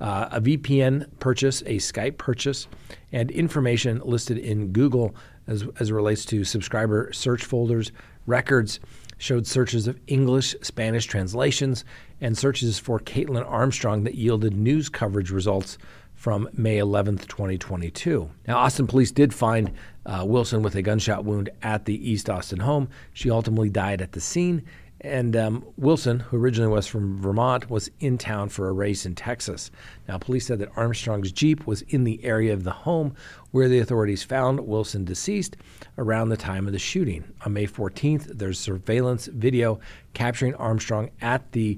Uh, 0.01 0.27
a 0.31 0.41
VPN 0.41 1.07
purchase, 1.19 1.61
a 1.61 1.77
Skype 1.77 2.17
purchase, 2.17 2.67
and 3.11 3.31
information 3.31 4.01
listed 4.03 4.37
in 4.37 4.71
Google 4.71 5.15
as, 5.47 5.65
as 5.79 5.89
it 5.89 5.93
relates 5.93 6.25
to 6.25 6.43
subscriber 6.43 7.11
search 7.13 7.43
folders, 7.45 7.91
records, 8.25 8.79
showed 9.17 9.47
searches 9.47 9.87
of 9.87 9.99
English, 10.07 10.55
Spanish 10.61 11.05
translations, 11.05 11.85
and 12.21 12.37
searches 12.37 12.79
for 12.79 12.99
Kaitlin 12.99 13.49
Armstrong 13.49 14.03
that 14.03 14.15
yielded 14.15 14.53
news 14.53 14.89
coverage 14.89 15.31
results 15.31 15.77
from 16.13 16.49
May 16.53 16.77
11th, 16.77 17.27
2022. 17.27 18.29
Now, 18.47 18.57
Austin 18.57 18.87
police 18.87 19.11
did 19.11 19.33
find 19.33 19.71
uh, 20.05 20.23
Wilson 20.25 20.61
with 20.61 20.75
a 20.75 20.81
gunshot 20.81 21.25
wound 21.25 21.49
at 21.61 21.85
the 21.85 22.09
East 22.09 22.29
Austin 22.29 22.59
home. 22.59 22.89
She 23.13 23.29
ultimately 23.29 23.69
died 23.69 24.01
at 24.01 24.13
the 24.13 24.21
scene. 24.21 24.63
And 25.01 25.35
um, 25.35 25.65
Wilson, 25.77 26.19
who 26.19 26.37
originally 26.37 26.71
was 26.71 26.87
from 26.87 27.21
Vermont, 27.21 27.69
was 27.69 27.91
in 27.99 28.17
town 28.17 28.49
for 28.49 28.69
a 28.69 28.73
race 28.73 29.05
in 29.05 29.13
Texas. 29.13 29.69
Now, 30.07 30.17
police 30.17 30.47
said 30.47 30.59
that 30.59 30.71
Armstrong's 30.75 31.31
Jeep 31.31 31.67
was 31.67 31.81
in 31.83 32.05
the 32.05 32.23
area 32.23 32.53
of 32.53 32.63
the 32.63 32.71
home 32.71 33.13
where 33.51 33.67
the 33.67 33.79
authorities 33.79 34.23
found 34.23 34.61
Wilson 34.61 35.05
deceased 35.05 35.57
around 35.97 36.29
the 36.29 36.37
time 36.37 36.65
of 36.65 36.73
the 36.73 36.79
shooting. 36.79 37.25
On 37.45 37.53
May 37.53 37.67
14th, 37.67 38.37
there's 38.37 38.59
surveillance 38.59 39.27
video 39.27 39.79
capturing 40.13 40.55
Armstrong 40.55 41.11
at 41.21 41.51
the 41.51 41.77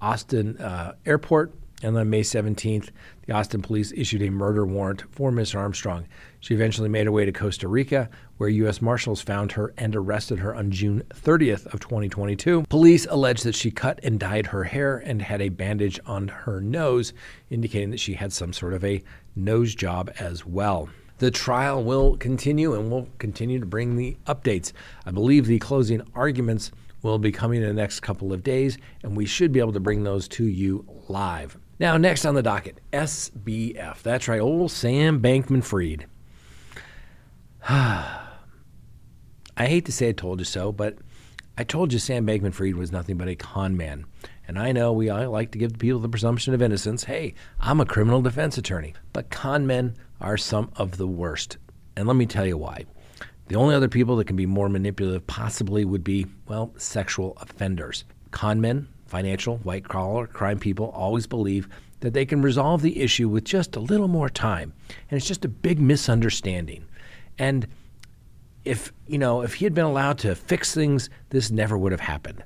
Austin 0.00 0.56
uh, 0.58 0.94
airport 1.06 1.54
and 1.84 1.96
on 1.98 2.08
May 2.08 2.22
17th, 2.22 2.90
the 3.26 3.34
Austin 3.34 3.60
police 3.60 3.92
issued 3.92 4.22
a 4.22 4.30
murder 4.30 4.64
warrant 4.64 5.04
for 5.10 5.30
Miss 5.30 5.54
Armstrong. 5.54 6.06
She 6.40 6.54
eventually 6.54 6.88
made 6.88 7.04
her 7.04 7.12
way 7.12 7.26
to 7.26 7.32
Costa 7.32 7.68
Rica, 7.68 8.08
where 8.36 8.48
U.S. 8.48 8.82
Marshals 8.82 9.20
found 9.20 9.52
her 9.52 9.72
and 9.76 9.94
arrested 9.94 10.40
her 10.40 10.54
on 10.54 10.70
June 10.70 11.02
30th 11.10 11.72
of 11.72 11.80
2022. 11.80 12.64
Police 12.68 13.06
allege 13.08 13.42
that 13.42 13.54
she 13.54 13.70
cut 13.70 14.00
and 14.02 14.18
dyed 14.18 14.46
her 14.46 14.64
hair 14.64 14.98
and 14.98 15.22
had 15.22 15.40
a 15.40 15.48
bandage 15.48 16.00
on 16.06 16.28
her 16.28 16.60
nose, 16.60 17.12
indicating 17.50 17.90
that 17.90 18.00
she 18.00 18.14
had 18.14 18.32
some 18.32 18.52
sort 18.52 18.74
of 18.74 18.84
a 18.84 19.02
nose 19.36 19.74
job 19.74 20.10
as 20.18 20.44
well. 20.44 20.88
The 21.18 21.30
trial 21.30 21.82
will 21.84 22.16
continue 22.16 22.74
and 22.74 22.90
we'll 22.90 23.08
continue 23.18 23.60
to 23.60 23.66
bring 23.66 23.96
the 23.96 24.16
updates. 24.26 24.72
I 25.06 25.12
believe 25.12 25.46
the 25.46 25.60
closing 25.60 26.02
arguments 26.14 26.72
will 27.02 27.18
be 27.18 27.30
coming 27.30 27.62
in 27.62 27.68
the 27.68 27.74
next 27.74 28.00
couple 28.00 28.32
of 28.32 28.42
days, 28.42 28.78
and 29.02 29.16
we 29.16 29.26
should 29.26 29.52
be 29.52 29.60
able 29.60 29.74
to 29.74 29.80
bring 29.80 30.02
those 30.02 30.26
to 30.26 30.44
you 30.44 30.84
live. 31.08 31.56
Now, 31.78 31.96
next 31.96 32.24
on 32.24 32.34
the 32.34 32.42
docket, 32.42 32.80
SBF. 32.92 34.02
That's 34.02 34.26
right, 34.26 34.40
old 34.40 34.70
Sam 34.70 35.20
Bankman 35.20 35.62
Fried. 35.62 36.06
Ah. 37.66 38.23
I 39.56 39.66
hate 39.66 39.84
to 39.86 39.92
say 39.92 40.08
I 40.08 40.12
told 40.12 40.40
you 40.40 40.44
so, 40.44 40.72
but 40.72 40.98
I 41.56 41.64
told 41.64 41.92
you 41.92 41.98
Sam 41.98 42.26
Bankman 42.26 42.52
Fried 42.52 42.74
was 42.74 42.90
nothing 42.90 43.16
but 43.16 43.28
a 43.28 43.36
con 43.36 43.76
man. 43.76 44.06
And 44.48 44.58
I 44.58 44.72
know 44.72 44.92
we 44.92 45.08
all 45.08 45.30
like 45.30 45.52
to 45.52 45.58
give 45.58 45.78
people 45.78 46.00
the 46.00 46.08
presumption 46.08 46.52
of 46.52 46.60
innocence. 46.60 47.04
Hey, 47.04 47.34
I'm 47.60 47.80
a 47.80 47.86
criminal 47.86 48.20
defense 48.20 48.58
attorney. 48.58 48.94
But 49.12 49.30
con 49.30 49.66
men 49.66 49.94
are 50.20 50.36
some 50.36 50.70
of 50.76 50.96
the 50.96 51.06
worst. 51.06 51.58
And 51.96 52.08
let 52.08 52.16
me 52.16 52.26
tell 52.26 52.44
you 52.44 52.58
why. 52.58 52.84
The 53.46 53.56
only 53.56 53.74
other 53.74 53.88
people 53.88 54.16
that 54.16 54.26
can 54.26 54.36
be 54.36 54.46
more 54.46 54.68
manipulative 54.68 55.26
possibly 55.26 55.84
would 55.84 56.02
be, 56.02 56.26
well, 56.48 56.72
sexual 56.76 57.36
offenders. 57.40 58.04
Con 58.32 58.60
men 58.60 58.88
financial, 59.06 59.58
white 59.58 59.86
collar 59.86 60.26
crime 60.26 60.58
people 60.58 60.90
always 60.90 61.26
believe 61.26 61.68
that 62.00 62.14
they 62.14 62.26
can 62.26 62.42
resolve 62.42 62.82
the 62.82 63.00
issue 63.00 63.28
with 63.28 63.44
just 63.44 63.76
a 63.76 63.80
little 63.80 64.08
more 64.08 64.28
time. 64.28 64.72
And 65.08 65.16
it's 65.16 65.28
just 65.28 65.44
a 65.44 65.48
big 65.48 65.78
misunderstanding. 65.78 66.84
And 67.38 67.68
if, 68.64 68.92
you 69.06 69.18
know, 69.18 69.42
if 69.42 69.54
he 69.54 69.64
had 69.64 69.74
been 69.74 69.84
allowed 69.84 70.18
to 70.18 70.34
fix 70.34 70.74
things, 70.74 71.10
this 71.30 71.50
never 71.50 71.76
would 71.76 71.92
have 71.92 72.00
happened. 72.00 72.42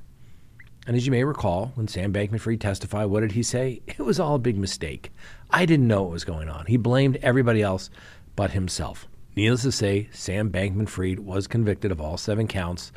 And 0.86 0.96
as 0.96 1.04
you 1.04 1.12
may 1.12 1.24
recall, 1.24 1.72
when 1.74 1.86
Sam 1.86 2.12
Bankman 2.12 2.40
Fried 2.40 2.60
testified, 2.60 3.06
what 3.06 3.20
did 3.20 3.32
he 3.32 3.42
say? 3.42 3.82
It 3.86 4.00
was 4.00 4.18
all 4.18 4.36
a 4.36 4.38
big 4.40 4.56
mistake. 4.56 5.12
I 5.50 5.66
didn't 5.66 5.86
know 5.86 6.02
what 6.02 6.12
was 6.12 6.24
going 6.24 6.48
on. 6.48 6.66
He 6.66 6.76
blamed 6.76 7.16
everybody 7.16 7.62
else 7.62 7.90
but 8.36 8.52
himself. 8.52 9.06
Needless 9.36 9.62
to 9.62 9.72
say, 9.72 10.08
Sam 10.12 10.50
Bankman 10.50 10.88
Fried 10.88 11.20
was 11.20 11.46
convicted 11.46 11.92
of 11.92 12.00
all 12.00 12.16
seven 12.16 12.48
counts 12.48 12.90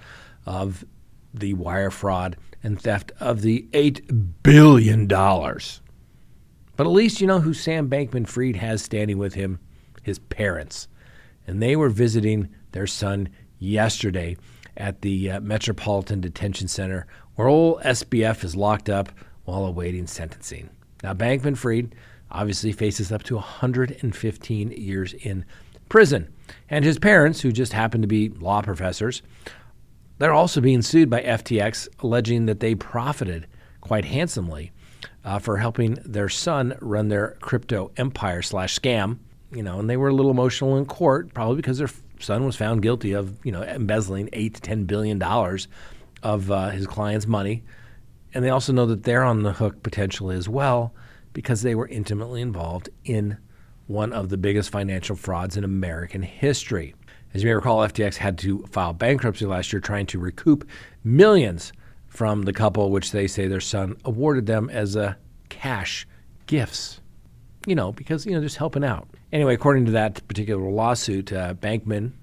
of 0.46 0.86
the 1.34 1.54
wire 1.54 1.92
fraud 1.92 2.38
and 2.64 2.82
theft 2.82 3.12
of 3.20 3.42
the 3.42 3.68
$8 3.74 4.34
billion. 4.44 5.08
But 5.08 6.88
at 6.88 6.88
least 6.88 7.22
you 7.22 7.28
know 7.28 7.42
who 7.42 7.54
Sam 7.54 7.90
Bankman 7.90 8.28
Fried 8.28 8.56
has 8.56 8.82
standing 8.82 9.18
with 9.18 9.34
him 9.34 9.60
his 10.02 10.20
parents. 10.20 10.88
And 11.46 11.62
they 11.62 11.76
were 11.76 11.90
visiting 11.90 12.50
their 12.72 12.88
son 12.88 13.30
yesterday 13.60 14.38
at 14.78 15.02
the 15.02 15.32
uh, 15.32 15.40
Metropolitan 15.42 16.22
Detention 16.22 16.68
Center, 16.68 17.06
where 17.36 17.48
old 17.48 17.82
SBF 17.82 18.44
is 18.44 18.56
locked 18.56 18.90
up 18.90 19.10
while 19.46 19.66
awaiting 19.66 20.08
sentencing. 20.08 20.70
Now, 21.04 21.14
Bankman 21.14 21.58
Fried 21.58 21.96
obviously 22.32 22.72
faces 22.72 23.12
up 23.12 23.24
to 23.24 23.36
115 23.36 24.72
years 24.72 25.14
in 25.14 25.46
prison. 25.90 26.34
And 26.70 26.86
his 26.86 27.00
parents, 27.00 27.42
who 27.42 27.52
just 27.52 27.74
happen 27.74 28.02
to 28.02 28.08
be 28.08 28.30
law 28.30 28.62
professors, 28.62 29.22
they're 30.18 30.34
also 30.34 30.62
being 30.62 30.82
sued 30.82 31.10
by 31.10 31.22
FTX, 31.22 31.90
alleging 32.00 32.46
that 32.46 32.60
they 32.60 32.76
profited 32.76 33.48
quite 33.82 34.06
handsomely 34.06 34.72
uh, 35.26 35.40
for 35.40 35.58
helping 35.58 35.96
their 36.06 36.30
son 36.30 36.76
run 36.80 37.10
their 37.10 37.38
crypto 37.42 37.92
empire 37.98 38.42
slash 38.42 38.78
scam. 38.80 39.20
You 39.52 39.64
know, 39.64 39.80
and 39.80 39.90
they 39.90 39.98
were 39.98 40.08
a 40.08 40.14
little 40.14 40.32
emotional 40.32 40.78
in 40.78 40.86
court, 40.86 41.34
probably 41.34 41.58
because 41.58 41.80
their 41.80 41.90
son 42.22 42.46
was 42.46 42.56
found 42.56 42.82
guilty 42.82 43.14
of, 43.14 43.36
you 43.44 43.52
know, 43.52 43.64
embezzling 43.64 44.30
eight 44.34 44.56
to 44.56 44.62
ten 44.62 44.86
billion 44.86 45.20
dollars 45.20 45.68
of 46.24 46.52
uh, 46.52 46.70
his 46.70 46.88
client's 46.88 47.28
money, 47.28 47.64
and 48.34 48.44
they 48.44 48.50
also 48.50 48.72
know 48.72 48.86
that 48.86 49.04
they're 49.04 49.24
on 49.24 49.44
the 49.44 49.54
hook 49.54 49.84
potentially 49.84 50.36
as 50.36 50.48
well 50.48 50.94
because 51.34 51.62
they 51.62 51.76
were 51.76 51.88
intimately 51.88 52.42
involved 52.42 52.90
in 53.04 53.38
one 53.88 54.14
of 54.14 54.30
the 54.30 54.38
biggest 54.38 54.70
financial 54.70 55.16
frauds 55.16 55.58
in 55.58 55.64
American 55.64 56.22
history. 56.22 56.96
As 57.34 57.44
you 57.44 57.50
may 57.50 57.54
recall, 57.54 57.80
FTX 57.80 58.18
had 58.18 58.38
to 58.40 58.66
file 58.68 58.94
bankruptcy 58.94 59.46
last 59.46 59.72
year 59.72 59.80
trying 59.80 60.06
to 60.08 60.20
recoup 60.20 60.68
millions 61.04 61.74
from 62.08 62.44
the 62.44 62.54
couple, 62.54 62.92
which 62.92 63.12
they 63.12 63.28
say 63.28 63.48
their 63.48 63.62
son 63.62 63.96
awarded 64.04 64.46
them 64.46 64.70
as 64.70 64.96
a 64.96 65.18
cash 65.50 66.08
gifts. 66.46 67.01
You 67.66 67.76
know, 67.76 67.92
because, 67.92 68.26
you 68.26 68.32
know, 68.32 68.42
just 68.42 68.58
helping 68.58 68.84
out. 68.84 69.08
Anyway, 69.32 69.54
according 69.54 69.86
to 69.86 69.92
that 69.92 70.28
particular 70.28 70.70
lawsuit, 70.70 71.32
uh, 71.32 71.54
Bankman, 71.54 72.14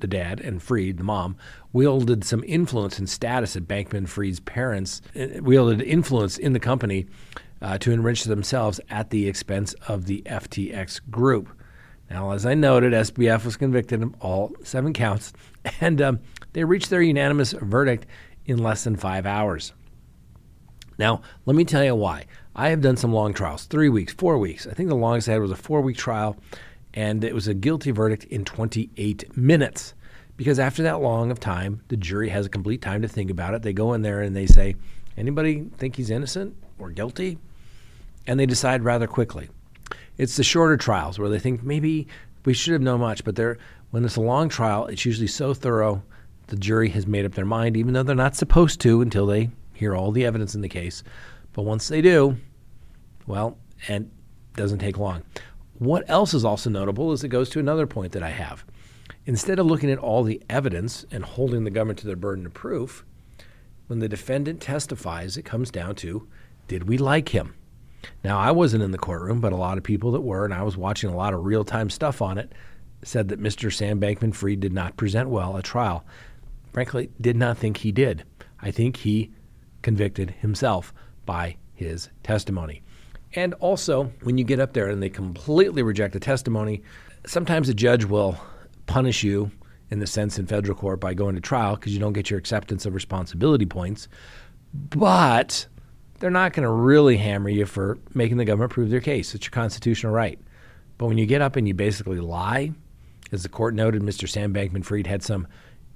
the 0.00 0.06
dad, 0.06 0.40
and 0.40 0.62
Fried, 0.62 0.98
the 0.98 1.04
mom, 1.04 1.36
wielded 1.72 2.24
some 2.24 2.44
influence 2.46 2.98
and 2.98 3.08
status 3.08 3.56
at 3.56 3.64
Bankman 3.64 4.08
Fried's 4.08 4.40
parents, 4.40 5.00
uh, 5.16 5.40
wielded 5.40 5.80
influence 5.82 6.38
in 6.38 6.52
the 6.52 6.60
company 6.60 7.06
uh, 7.60 7.78
to 7.78 7.92
enrich 7.92 8.24
themselves 8.24 8.80
at 8.90 9.10
the 9.10 9.28
expense 9.28 9.74
of 9.88 10.06
the 10.06 10.22
FTX 10.26 11.00
group. 11.10 11.48
Now, 12.10 12.32
as 12.32 12.46
I 12.46 12.54
noted, 12.54 12.92
SBF 12.92 13.44
was 13.44 13.56
convicted 13.56 14.02
of 14.02 14.14
all 14.20 14.52
seven 14.62 14.92
counts, 14.92 15.32
and 15.80 16.00
um, 16.00 16.20
they 16.52 16.64
reached 16.64 16.90
their 16.90 17.02
unanimous 17.02 17.52
verdict 17.52 18.06
in 18.46 18.58
less 18.58 18.84
than 18.84 18.96
five 18.96 19.26
hours. 19.26 19.72
Now, 20.98 21.22
let 21.46 21.54
me 21.54 21.64
tell 21.64 21.84
you 21.84 21.94
why. 21.94 22.26
I 22.58 22.70
have 22.70 22.80
done 22.80 22.96
some 22.96 23.12
long 23.12 23.34
trials, 23.34 23.66
three 23.66 23.88
weeks, 23.88 24.12
four 24.12 24.36
weeks. 24.36 24.66
I 24.66 24.72
think 24.72 24.88
the 24.88 24.96
longest 24.96 25.28
I 25.28 25.32
had 25.34 25.40
was 25.40 25.52
a 25.52 25.56
four 25.56 25.80
week 25.80 25.96
trial, 25.96 26.36
and 26.92 27.22
it 27.22 27.32
was 27.32 27.46
a 27.46 27.54
guilty 27.54 27.92
verdict 27.92 28.24
in 28.24 28.44
28 28.44 29.36
minutes. 29.36 29.94
Because 30.36 30.58
after 30.58 30.82
that 30.82 31.00
long 31.00 31.30
of 31.30 31.38
time, 31.38 31.82
the 31.86 31.96
jury 31.96 32.30
has 32.30 32.46
a 32.46 32.48
complete 32.48 32.82
time 32.82 33.00
to 33.02 33.06
think 33.06 33.30
about 33.30 33.54
it. 33.54 33.62
They 33.62 33.72
go 33.72 33.92
in 33.92 34.02
there 34.02 34.22
and 34.22 34.34
they 34.34 34.46
say, 34.46 34.74
anybody 35.16 35.68
think 35.76 35.94
he's 35.94 36.10
innocent 36.10 36.56
or 36.80 36.90
guilty? 36.90 37.38
And 38.26 38.40
they 38.40 38.46
decide 38.46 38.82
rather 38.82 39.06
quickly. 39.06 39.48
It's 40.16 40.36
the 40.36 40.42
shorter 40.42 40.76
trials 40.76 41.16
where 41.16 41.28
they 41.28 41.38
think 41.38 41.62
maybe 41.62 42.08
we 42.44 42.54
should 42.54 42.72
have 42.72 42.82
known 42.82 42.98
much, 42.98 43.22
but 43.22 43.36
they're, 43.36 43.58
when 43.92 44.04
it's 44.04 44.16
a 44.16 44.20
long 44.20 44.48
trial, 44.48 44.86
it's 44.86 45.04
usually 45.04 45.28
so 45.28 45.54
thorough 45.54 46.02
the 46.48 46.56
jury 46.56 46.88
has 46.88 47.06
made 47.06 47.24
up 47.24 47.36
their 47.36 47.46
mind, 47.46 47.76
even 47.76 47.94
though 47.94 48.02
they're 48.02 48.16
not 48.16 48.34
supposed 48.34 48.80
to 48.80 49.00
until 49.00 49.26
they 49.26 49.50
hear 49.74 49.94
all 49.94 50.10
the 50.10 50.26
evidence 50.26 50.56
in 50.56 50.60
the 50.60 50.68
case. 50.68 51.04
But 51.52 51.62
once 51.62 51.86
they 51.86 52.02
do, 52.02 52.36
well, 53.28 53.58
and 53.86 54.10
doesn't 54.56 54.78
take 54.78 54.98
long. 54.98 55.22
What 55.78 56.04
else 56.08 56.34
is 56.34 56.44
also 56.44 56.70
notable 56.70 57.12
is 57.12 57.22
it 57.22 57.28
goes 57.28 57.48
to 57.50 57.60
another 57.60 57.86
point 57.86 58.12
that 58.12 58.22
I 58.22 58.30
have. 58.30 58.64
Instead 59.26 59.58
of 59.58 59.66
looking 59.66 59.90
at 59.90 59.98
all 59.98 60.24
the 60.24 60.42
evidence 60.50 61.06
and 61.10 61.24
holding 61.24 61.64
the 61.64 61.70
government 61.70 62.00
to 62.00 62.06
their 62.06 62.16
burden 62.16 62.46
of 62.46 62.54
proof, 62.54 63.04
when 63.86 64.00
the 64.00 64.08
defendant 64.08 64.60
testifies, 64.60 65.36
it 65.36 65.44
comes 65.44 65.70
down 65.70 65.94
to 65.96 66.26
did 66.66 66.88
we 66.88 66.98
like 66.98 67.30
him? 67.30 67.54
Now, 68.22 68.38
I 68.38 68.50
wasn't 68.50 68.82
in 68.82 68.90
the 68.90 68.98
courtroom, 68.98 69.40
but 69.40 69.52
a 69.52 69.56
lot 69.56 69.78
of 69.78 69.84
people 69.84 70.12
that 70.12 70.20
were, 70.20 70.44
and 70.44 70.52
I 70.52 70.62
was 70.62 70.76
watching 70.76 71.10
a 71.10 71.16
lot 71.16 71.34
of 71.34 71.44
real 71.44 71.64
time 71.64 71.90
stuff 71.90 72.20
on 72.20 72.38
it, 72.38 72.52
said 73.02 73.28
that 73.28 73.40
Mr. 73.40 73.72
Sam 73.72 74.00
Bankman 74.00 74.34
Fried 74.34 74.60
did 74.60 74.72
not 74.72 74.96
present 74.96 75.28
well 75.28 75.56
at 75.56 75.64
trial. 75.64 76.04
Frankly, 76.72 77.10
did 77.20 77.36
not 77.36 77.58
think 77.58 77.78
he 77.78 77.92
did. 77.92 78.24
I 78.60 78.70
think 78.70 78.98
he 78.98 79.30
convicted 79.82 80.30
himself 80.30 80.92
by 81.24 81.56
his 81.74 82.08
testimony. 82.22 82.82
And 83.34 83.54
also, 83.54 84.04
when 84.22 84.38
you 84.38 84.44
get 84.44 84.60
up 84.60 84.72
there 84.72 84.88
and 84.88 85.02
they 85.02 85.10
completely 85.10 85.82
reject 85.82 86.14
the 86.14 86.20
testimony, 86.20 86.82
sometimes 87.26 87.68
a 87.68 87.74
judge 87.74 88.04
will 88.04 88.38
punish 88.86 89.22
you 89.22 89.50
in 89.90 89.98
the 89.98 90.06
sense 90.06 90.38
in 90.38 90.46
federal 90.46 90.76
court 90.76 91.00
by 91.00 91.14
going 91.14 91.34
to 91.34 91.40
trial 91.40 91.76
because 91.76 91.92
you 91.92 92.00
don't 92.00 92.12
get 92.12 92.30
your 92.30 92.38
acceptance 92.38 92.86
of 92.86 92.94
responsibility 92.94 93.66
points. 93.66 94.08
But 94.72 95.66
they're 96.18 96.30
not 96.30 96.52
going 96.52 96.64
to 96.64 96.70
really 96.70 97.16
hammer 97.16 97.48
you 97.48 97.66
for 97.66 97.98
making 98.14 98.36
the 98.38 98.44
government 98.44 98.72
prove 98.72 98.90
their 98.90 99.00
case. 99.00 99.34
It's 99.34 99.46
your 99.46 99.52
constitutional 99.52 100.12
right. 100.12 100.38
But 100.98 101.06
when 101.06 101.18
you 101.18 101.26
get 101.26 101.42
up 101.42 101.56
and 101.56 101.66
you 101.66 101.74
basically 101.74 102.20
lie, 102.20 102.72
as 103.30 103.42
the 103.42 103.48
court 103.48 103.74
noted, 103.74 104.02
Mr. 104.02 104.28
Sam 104.28 104.52
Bankman 104.52 104.84
Fried 104.84 105.06
had 105.06 105.22
some 105.22 105.46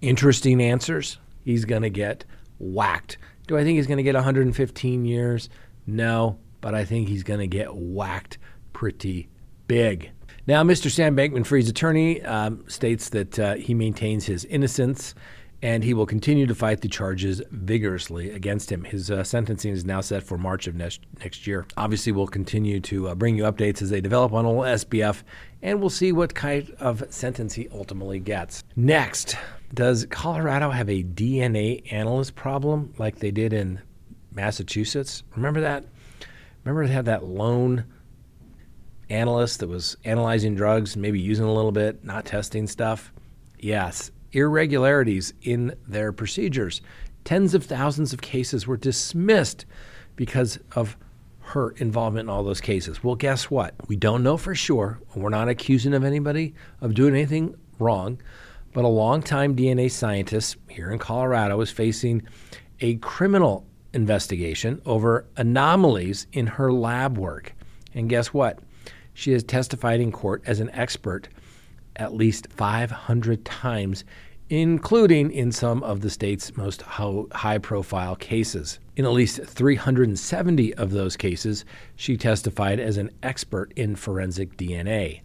interesting 0.01 0.63
answers. 0.63 1.19
He's 1.45 1.65
going 1.65 1.83
to 1.83 1.91
get 1.91 2.25
whacked. 2.59 3.19
Do 3.47 3.57
I 3.57 3.65
think 3.65 3.77
he's 3.77 3.87
going 3.87 3.97
to 3.97 4.03
get 4.05 4.15
115 4.15 5.05
years? 5.05 5.49
No, 5.87 6.39
but 6.63 6.75
I 6.75 6.87
think 6.87 7.09
he's 7.09 7.23
going 7.23 7.41
to 7.41 7.47
get 7.47 7.75
whacked 7.75 8.39
pretty 8.73 9.29
big. 9.69 10.11
Now, 10.47 10.65
Mr. 10.65 10.91
Sam 10.91 11.15
Bankman 11.15 11.45
Fried's 11.45 11.69
attorney 11.69 12.23
um, 12.23 12.65
states 12.69 13.11
that 13.11 13.39
uh, 13.39 13.55
he 13.55 13.75
maintains 13.75 14.25
his 14.25 14.47
innocence 14.47 15.15
and 15.63 15.85
he 15.85 15.95
will 15.95 16.07
continue 16.07 16.47
to 16.47 16.55
fight 16.55 16.81
the 16.81 16.89
charges 16.89 17.41
vigorously 17.53 18.33
against 18.33 18.71
him. 18.71 18.83
His 18.83 19.11
uh, 19.11 19.23
sentencing 19.23 19.71
is 19.71 19.85
now 19.85 20.01
set 20.01 20.25
for 20.25 20.37
March 20.37 20.67
of 20.67 20.75
next, 20.75 21.01
next 21.21 21.47
year. 21.47 21.67
Obviously, 21.77 22.11
we'll 22.11 22.27
continue 22.27 22.81
to 22.81 23.09
uh, 23.09 23.15
bring 23.15 23.37
you 23.37 23.45
updates 23.45 23.81
as 23.81 23.89
they 23.89 24.01
develop 24.01 24.33
on 24.33 24.45
old 24.45 24.65
SBF, 24.65 25.23
and 25.63 25.79
we'll 25.79 25.89
see 25.89 26.11
what 26.11 26.35
kind 26.35 26.75
of 26.81 27.05
sentence 27.11 27.55
he 27.55 27.69
ultimately 27.73 28.19
gets. 28.19 28.65
Next, 28.75 29.37
does 29.73 30.05
Colorado 30.11 30.71
have 30.71 30.91
a 30.91 31.05
DNA 31.05 31.91
analyst 31.93 32.35
problem 32.35 32.93
like 32.99 33.21
they 33.21 33.31
did 33.31 33.53
in 33.53 33.81
Massachusetts? 34.33 35.23
Remember 35.37 35.61
that? 35.61 35.85
Remember 36.65 36.87
they 36.87 36.93
had 36.93 37.07
that 37.07 37.25
lone 37.25 37.85
analyst 39.09 39.61
that 39.61 39.69
was 39.69 39.97
analyzing 40.05 40.55
drugs, 40.55 40.97
maybe 40.97 41.21
using 41.21 41.45
a 41.45 41.53
little 41.53 41.73
bit, 41.73 42.05
not 42.05 42.25
testing 42.25 42.67
stuff? 42.67 43.13
Yes, 43.59 44.11
irregularities 44.33 45.35
in 45.43 45.75
their 45.87 46.13
procedures. 46.13 46.81
Tens 47.25 47.55
of 47.55 47.65
thousands 47.65 48.13
of 48.13 48.21
cases 48.21 48.67
were 48.67 48.77
dismissed 48.77 49.67
because 50.17 50.59
of 50.75 50.97
her 51.41 51.71
involvement 51.73 52.27
in 52.27 52.31
all 52.31 52.43
those 52.43 52.61
cases. 52.61 53.03
Well, 53.05 53.15
guess 53.15 53.51
what? 53.51 53.75
We 53.89 53.97
don't 53.97 54.23
know 54.23 54.37
for 54.37 54.55
sure. 54.55 55.01
We're 55.15 55.29
not 55.29 55.49
accusing 55.49 55.95
of 55.95 56.05
anybody 56.05 56.55
of 56.81 56.95
doing 56.95 57.15
anything 57.15 57.55
wrong, 57.79 58.21
but 58.73 58.85
a 58.85 58.89
longtime 58.89 59.55
DNA 59.55 59.91
scientist 59.91 60.57
here 60.69 60.91
in 60.91 60.99
Colorado 60.99 61.61
is 61.61 61.71
facing 61.71 62.23
a 62.81 62.97
criminal 62.97 63.67
investigation 63.95 64.81
over 64.87 65.27
anomalies 65.37 66.27
in 66.33 66.47
her 66.47 66.73
lab 66.73 67.19
work. 67.19 67.55
And 67.95 68.09
guess 68.09 68.29
what? 68.29 68.59
She 69.15 69.33
has 69.33 69.43
testified 69.43 70.01
in 70.01 70.13
court 70.13 70.43
as 70.47 70.61
an 70.61 70.71
expert 70.71 71.29
at 71.97 72.15
least 72.15 72.49
500 72.51 73.45
times, 73.45 74.05
including 74.49 75.31
in 75.31 75.53
some 75.53 75.83
of 75.83 76.01
the 76.01 76.11
state's 76.11 76.57
most 76.57 76.83
high 76.83 77.59
profile 77.59 78.17
cases. 78.17 78.79
In 78.97 79.05
at 79.05 79.13
least 79.13 79.45
370 79.45 80.75
of 80.75 80.91
those 80.91 81.17
cases, 81.17 81.65
she 81.97 82.17
testified 82.17 82.81
as 82.81 82.97
an 82.97 83.11
expert 83.23 83.73
in 83.77 83.97
forensic 83.97 84.57
DNA. 84.57 85.21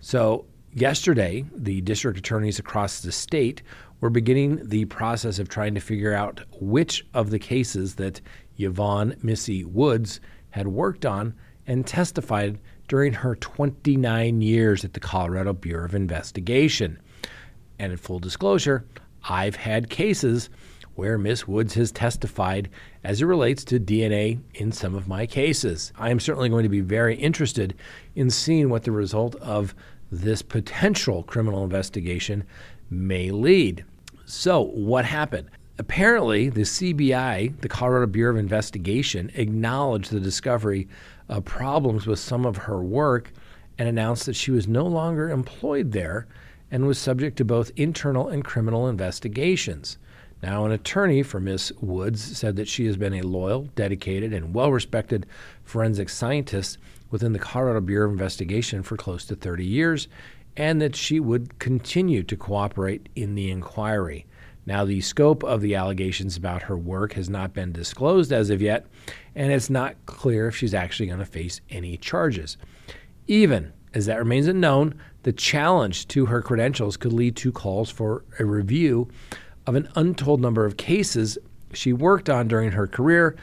So, 0.00 0.44
yesterday, 0.72 1.44
the 1.54 1.80
district 1.80 2.18
attorneys 2.18 2.58
across 2.58 3.00
the 3.00 3.12
state 3.12 3.62
were 4.00 4.10
beginning 4.10 4.60
the 4.68 4.84
process 4.86 5.38
of 5.38 5.48
trying 5.48 5.74
to 5.74 5.80
figure 5.80 6.14
out 6.14 6.40
which 6.60 7.04
of 7.14 7.30
the 7.30 7.38
cases 7.38 7.96
that 7.96 8.20
Yvonne 8.56 9.16
Missy 9.22 9.64
Woods 9.64 10.20
had 10.50 10.68
worked 10.68 11.04
on 11.04 11.34
and 11.66 11.86
testified 11.86 12.58
during 12.88 13.12
her 13.12 13.36
29 13.36 14.40
years 14.40 14.84
at 14.84 14.94
the 14.94 15.00
Colorado 15.00 15.52
Bureau 15.52 15.84
of 15.84 15.94
Investigation. 15.94 16.98
And 17.78 17.92
in 17.92 17.98
full 17.98 18.18
disclosure, 18.18 18.86
I've 19.28 19.56
had 19.56 19.90
cases 19.90 20.48
where 20.94 21.18
Miss 21.18 21.46
Woods 21.46 21.74
has 21.74 21.92
testified 21.92 22.68
as 23.04 23.22
it 23.22 23.26
relates 23.26 23.64
to 23.64 23.78
DNA 23.78 24.40
in 24.54 24.72
some 24.72 24.96
of 24.96 25.06
my 25.06 25.26
cases. 25.26 25.92
I 25.96 26.10
am 26.10 26.18
certainly 26.18 26.48
going 26.48 26.64
to 26.64 26.68
be 26.68 26.80
very 26.80 27.14
interested 27.14 27.74
in 28.16 28.30
seeing 28.30 28.68
what 28.68 28.82
the 28.82 28.90
result 28.90 29.36
of 29.36 29.76
this 30.10 30.42
potential 30.42 31.22
criminal 31.22 31.62
investigation 31.62 32.42
may 32.90 33.30
lead. 33.30 33.84
So, 34.24 34.62
what 34.62 35.04
happened? 35.04 35.50
Apparently, 35.78 36.48
the 36.48 36.62
CBI, 36.62 37.60
the 37.60 37.68
Colorado 37.68 38.06
Bureau 38.06 38.32
of 38.32 38.38
Investigation, 38.38 39.30
acknowledged 39.34 40.10
the 40.10 40.20
discovery 40.20 40.88
of 41.28 41.44
problems 41.44 42.06
with 42.06 42.18
some 42.18 42.44
of 42.44 42.56
her 42.56 42.82
work 42.82 43.32
and 43.78 43.88
announced 43.88 44.26
that 44.26 44.34
she 44.34 44.50
was 44.50 44.66
no 44.66 44.86
longer 44.86 45.30
employed 45.30 45.92
there 45.92 46.26
and 46.70 46.86
was 46.86 46.98
subject 46.98 47.36
to 47.36 47.44
both 47.44 47.70
internal 47.76 48.28
and 48.28 48.44
criminal 48.44 48.88
investigations. 48.88 49.98
Now, 50.42 50.64
an 50.64 50.72
attorney 50.72 51.22
for 51.22 51.40
Miss 51.40 51.72
Woods 51.80 52.36
said 52.36 52.56
that 52.56 52.68
she 52.68 52.86
has 52.86 52.96
been 52.96 53.14
a 53.14 53.22
loyal, 53.22 53.68
dedicated, 53.74 54.32
and 54.32 54.54
well 54.54 54.70
respected 54.70 55.26
forensic 55.64 56.08
scientist 56.08 56.78
within 57.10 57.32
the 57.32 57.38
Colorado 57.38 57.80
Bureau 57.80 58.06
of 58.06 58.12
Investigation 58.12 58.82
for 58.82 58.96
close 58.96 59.24
to 59.26 59.34
30 59.34 59.64
years, 59.64 60.08
and 60.58 60.82
that 60.82 60.96
she 60.96 61.20
would 61.20 61.58
continue 61.60 62.24
to 62.24 62.36
cooperate 62.36 63.08
in 63.14 63.36
the 63.36 63.48
inquiry. 63.48 64.26
Now, 64.66 64.84
the 64.84 65.00
scope 65.00 65.44
of 65.44 65.62
the 65.62 65.76
allegations 65.76 66.36
about 66.36 66.64
her 66.64 66.76
work 66.76 67.14
has 67.14 67.30
not 67.30 67.54
been 67.54 67.72
disclosed 67.72 68.32
as 68.32 68.50
of 68.50 68.60
yet, 68.60 68.84
and 69.34 69.52
it's 69.52 69.70
not 69.70 69.94
clear 70.04 70.48
if 70.48 70.56
she's 70.56 70.74
actually 70.74 71.06
going 71.06 71.20
to 71.20 71.24
face 71.24 71.60
any 71.70 71.96
charges. 71.96 72.58
Even 73.28 73.72
as 73.94 74.06
that 74.06 74.18
remains 74.18 74.48
unknown, 74.48 75.00
the 75.22 75.32
challenge 75.32 76.08
to 76.08 76.26
her 76.26 76.42
credentials 76.42 76.96
could 76.96 77.12
lead 77.12 77.36
to 77.36 77.52
calls 77.52 77.88
for 77.88 78.24
a 78.38 78.44
review 78.44 79.08
of 79.66 79.76
an 79.76 79.88
untold 79.94 80.40
number 80.40 80.66
of 80.66 80.76
cases 80.76 81.38
she 81.72 81.92
worked 81.92 82.28
on 82.28 82.48
during 82.48 82.72
her 82.72 82.86
career 82.86 83.36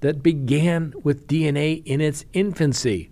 that 0.00 0.22
began 0.22 0.92
with 1.02 1.26
DNA 1.26 1.82
in 1.86 2.00
its 2.00 2.24
infancy. 2.34 3.10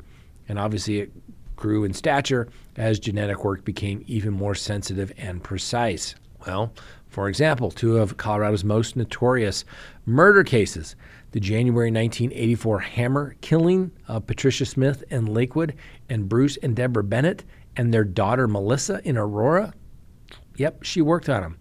And 0.48 0.58
obviously, 0.58 1.00
it 1.00 1.12
grew 1.56 1.84
in 1.84 1.94
stature 1.94 2.48
as 2.76 2.98
genetic 2.98 3.44
work 3.44 3.64
became 3.64 4.04
even 4.06 4.32
more 4.32 4.54
sensitive 4.54 5.12
and 5.16 5.42
precise. 5.42 6.14
Well, 6.46 6.72
for 7.08 7.28
example, 7.28 7.70
two 7.70 7.96
of 7.96 8.16
Colorado's 8.16 8.64
most 8.64 8.96
notorious 8.96 9.64
murder 10.04 10.44
cases 10.44 10.96
the 11.32 11.40
January 11.40 11.90
1984 11.90 12.78
hammer 12.78 13.36
killing 13.42 13.90
of 14.08 14.26
Patricia 14.26 14.64
Smith 14.64 15.04
in 15.10 15.26
Lakewood 15.26 15.74
and 16.08 16.28
Bruce 16.28 16.56
and 16.58 16.74
Deborah 16.74 17.04
Bennett 17.04 17.44
and 17.76 17.92
their 17.92 18.04
daughter 18.04 18.48
Melissa 18.48 19.00
in 19.04 19.18
Aurora. 19.18 19.74
Yep, 20.56 20.82
she 20.82 21.02
worked 21.02 21.28
on 21.28 21.42
them. 21.42 21.58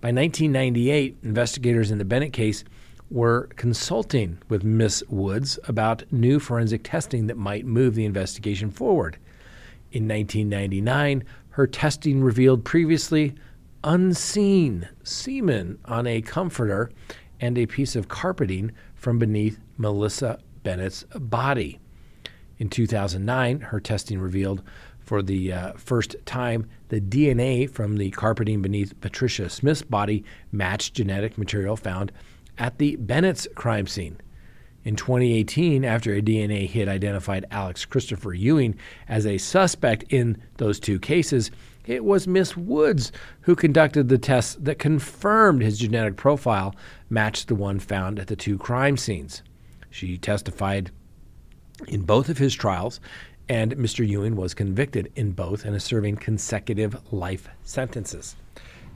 By 0.00 0.08
1998, 0.08 1.18
investigators 1.22 1.90
in 1.90 1.96
the 1.96 2.04
Bennett 2.04 2.34
case 2.34 2.64
were 3.10 3.48
consulting 3.56 4.38
with 4.48 4.64
Miss 4.64 5.02
Woods 5.08 5.58
about 5.68 6.02
new 6.12 6.38
forensic 6.38 6.82
testing 6.84 7.26
that 7.28 7.38
might 7.38 7.64
move 7.64 7.94
the 7.94 8.04
investigation 8.04 8.70
forward. 8.70 9.16
In 9.94 10.08
1999, 10.08 11.22
her 11.50 11.68
testing 11.68 12.20
revealed 12.20 12.64
previously 12.64 13.32
unseen 13.84 14.88
semen 15.04 15.78
on 15.84 16.04
a 16.08 16.20
comforter 16.20 16.90
and 17.38 17.56
a 17.56 17.66
piece 17.66 17.94
of 17.94 18.08
carpeting 18.08 18.72
from 18.96 19.20
beneath 19.20 19.60
Melissa 19.76 20.40
Bennett's 20.64 21.04
body. 21.14 21.78
In 22.58 22.68
2009, 22.68 23.60
her 23.60 23.78
testing 23.78 24.18
revealed 24.18 24.64
for 24.98 25.22
the 25.22 25.52
uh, 25.52 25.72
first 25.74 26.16
time 26.26 26.68
the 26.88 27.00
DNA 27.00 27.70
from 27.70 27.96
the 27.96 28.10
carpeting 28.10 28.62
beneath 28.62 29.00
Patricia 29.00 29.48
Smith's 29.48 29.82
body 29.82 30.24
matched 30.50 30.94
genetic 30.94 31.38
material 31.38 31.76
found 31.76 32.10
at 32.58 32.78
the 32.78 32.96
Bennett's 32.96 33.46
crime 33.54 33.86
scene. 33.86 34.18
In 34.84 34.96
2018, 34.96 35.82
after 35.82 36.12
a 36.12 36.20
DNA 36.20 36.68
hit 36.68 36.88
identified 36.88 37.46
Alex 37.50 37.86
Christopher 37.86 38.34
Ewing 38.34 38.76
as 39.08 39.24
a 39.24 39.38
suspect 39.38 40.04
in 40.10 40.36
those 40.58 40.78
two 40.78 40.98
cases, 40.98 41.50
it 41.86 42.04
was 42.04 42.26
Miss 42.26 42.54
Woods 42.54 43.10
who 43.42 43.56
conducted 43.56 44.08
the 44.10 44.18
tests 44.18 44.56
that 44.60 44.78
confirmed 44.78 45.62
his 45.62 45.78
genetic 45.78 46.16
profile 46.16 46.74
matched 47.08 47.48
the 47.48 47.54
one 47.54 47.78
found 47.78 48.18
at 48.18 48.26
the 48.26 48.36
two 48.36 48.58
crime 48.58 48.98
scenes. 48.98 49.42
She 49.88 50.18
testified 50.18 50.90
in 51.88 52.02
both 52.02 52.28
of 52.28 52.36
his 52.36 52.54
trials, 52.54 53.00
and 53.48 53.76
Mr. 53.76 54.06
Ewing 54.06 54.36
was 54.36 54.52
convicted 54.52 55.10
in 55.16 55.32
both 55.32 55.64
and 55.64 55.74
is 55.74 55.84
serving 55.84 56.16
consecutive 56.16 56.96
life 57.10 57.48
sentences. 57.62 58.36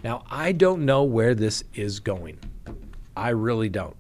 Now, 0.05 0.24
I 0.31 0.53
don't 0.53 0.85
know 0.85 1.03
where 1.03 1.35
this 1.35 1.64
is 1.74 1.98
going. 1.98 2.38
I 3.16 3.31
really 3.31 3.68
don't. 3.70 3.96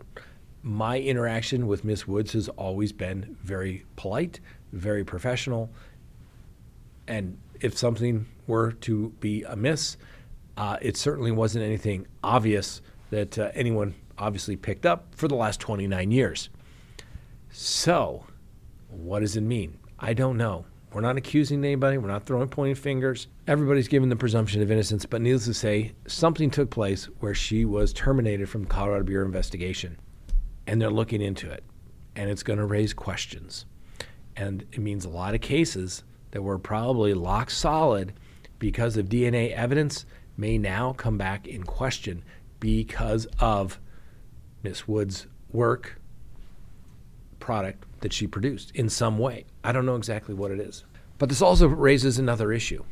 My 0.62 0.98
interaction 0.98 1.66
with 1.66 1.84
Miss 1.84 2.06
Woods 2.06 2.32
has 2.32 2.48
always 2.50 2.92
been 2.92 3.36
very 3.42 3.84
polite, 3.96 4.40
very 4.72 5.04
professional, 5.04 5.70
and 7.06 7.38
if 7.60 7.76
something 7.76 8.26
were 8.46 8.72
to 8.72 9.10
be 9.20 9.42
amiss, 9.44 9.96
uh, 10.56 10.76
it 10.82 10.96
certainly 10.96 11.30
wasn't 11.30 11.64
anything 11.64 12.06
obvious 12.22 12.82
that 13.10 13.38
uh, 13.38 13.50
anyone 13.54 13.94
obviously 14.18 14.56
picked 14.56 14.84
up 14.84 15.14
for 15.14 15.28
the 15.28 15.34
last 15.34 15.60
29 15.60 16.10
years. 16.10 16.50
So, 17.50 18.24
what 18.88 19.20
does 19.20 19.36
it 19.36 19.42
mean? 19.42 19.78
I 19.98 20.12
don't 20.12 20.36
know. 20.36 20.66
We're 20.92 21.00
not 21.02 21.16
accusing 21.16 21.64
anybody. 21.64 21.98
We're 21.98 22.08
not 22.08 22.24
throwing 22.24 22.48
pointing 22.48 22.74
fingers. 22.74 23.28
Everybody's 23.46 23.88
given 23.88 24.08
the 24.08 24.16
presumption 24.16 24.62
of 24.62 24.70
innocence, 24.70 25.04
but 25.04 25.20
needless 25.20 25.44
to 25.44 25.54
say, 25.54 25.92
something 26.06 26.50
took 26.50 26.70
place 26.70 27.06
where 27.20 27.34
she 27.34 27.64
was 27.64 27.92
terminated 27.92 28.48
from 28.48 28.64
Colorado 28.64 29.04
Bureau 29.04 29.26
Investigation, 29.26 29.98
and 30.68 30.80
they're 30.80 30.90
looking 30.90 31.22
into 31.22 31.50
it, 31.50 31.64
and 32.14 32.28
it's 32.28 32.42
going 32.42 32.58
to 32.58 32.66
raise 32.66 32.92
questions. 32.92 33.64
And 34.36 34.66
it 34.70 34.80
means 34.80 35.04
a 35.06 35.08
lot 35.08 35.34
of 35.34 35.40
cases 35.40 36.04
that 36.30 36.42
were 36.42 36.58
probably 36.58 37.14
lock 37.14 37.50
solid 37.50 38.12
because 38.58 38.98
of 38.98 39.08
DNA 39.08 39.50
evidence 39.52 40.04
may 40.36 40.58
now 40.58 40.92
come 40.92 41.16
back 41.16 41.48
in 41.48 41.64
question 41.64 42.22
because 42.60 43.26
of 43.40 43.80
Miss 44.62 44.86
Wood's 44.86 45.26
work 45.50 45.98
product 47.40 47.84
that 48.02 48.12
she 48.12 48.26
produced 48.26 48.70
in 48.72 48.90
some 48.90 49.18
way. 49.18 49.46
I 49.64 49.72
don't 49.72 49.86
know 49.86 49.96
exactly 49.96 50.34
what 50.34 50.50
it 50.50 50.60
is. 50.60 50.84
But 51.16 51.30
this 51.30 51.40
also 51.40 51.66
raises 51.66 52.18
another 52.18 52.52
issue 52.52 52.84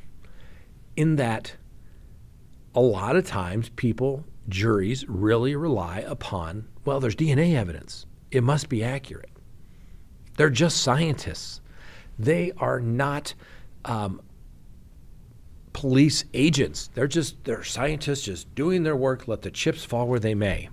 in 0.96 1.16
that 1.16 1.56
a 2.74 2.80
lot 2.80 3.16
of 3.16 3.26
times 3.26 3.68
people, 3.68 4.24
juries, 4.48 5.06
really 5.08 5.54
rely 5.54 5.98
upon, 6.00 6.68
well, 6.86 7.00
there's 7.00 7.16
DNA 7.16 7.54
evidence. 7.54 8.06
It 8.30 8.42
must 8.42 8.68
be 8.68 8.82
accurate. 8.82 9.30
They're 10.36 10.50
just 10.50 10.82
scientists. 10.82 11.60
They 12.18 12.52
are 12.58 12.80
not 12.80 13.34
um, 13.84 14.22
police 15.72 16.24
agents. 16.32 16.88
They're 16.94 17.06
just 17.06 17.44
they're 17.44 17.64
scientists 17.64 18.22
just 18.22 18.54
doing 18.54 18.82
their 18.82 18.96
work. 18.96 19.28
Let 19.28 19.42
the 19.42 19.50
chips 19.50 19.84
fall 19.84 20.06
where 20.06 20.20
they 20.20 20.34
may. 20.34 20.68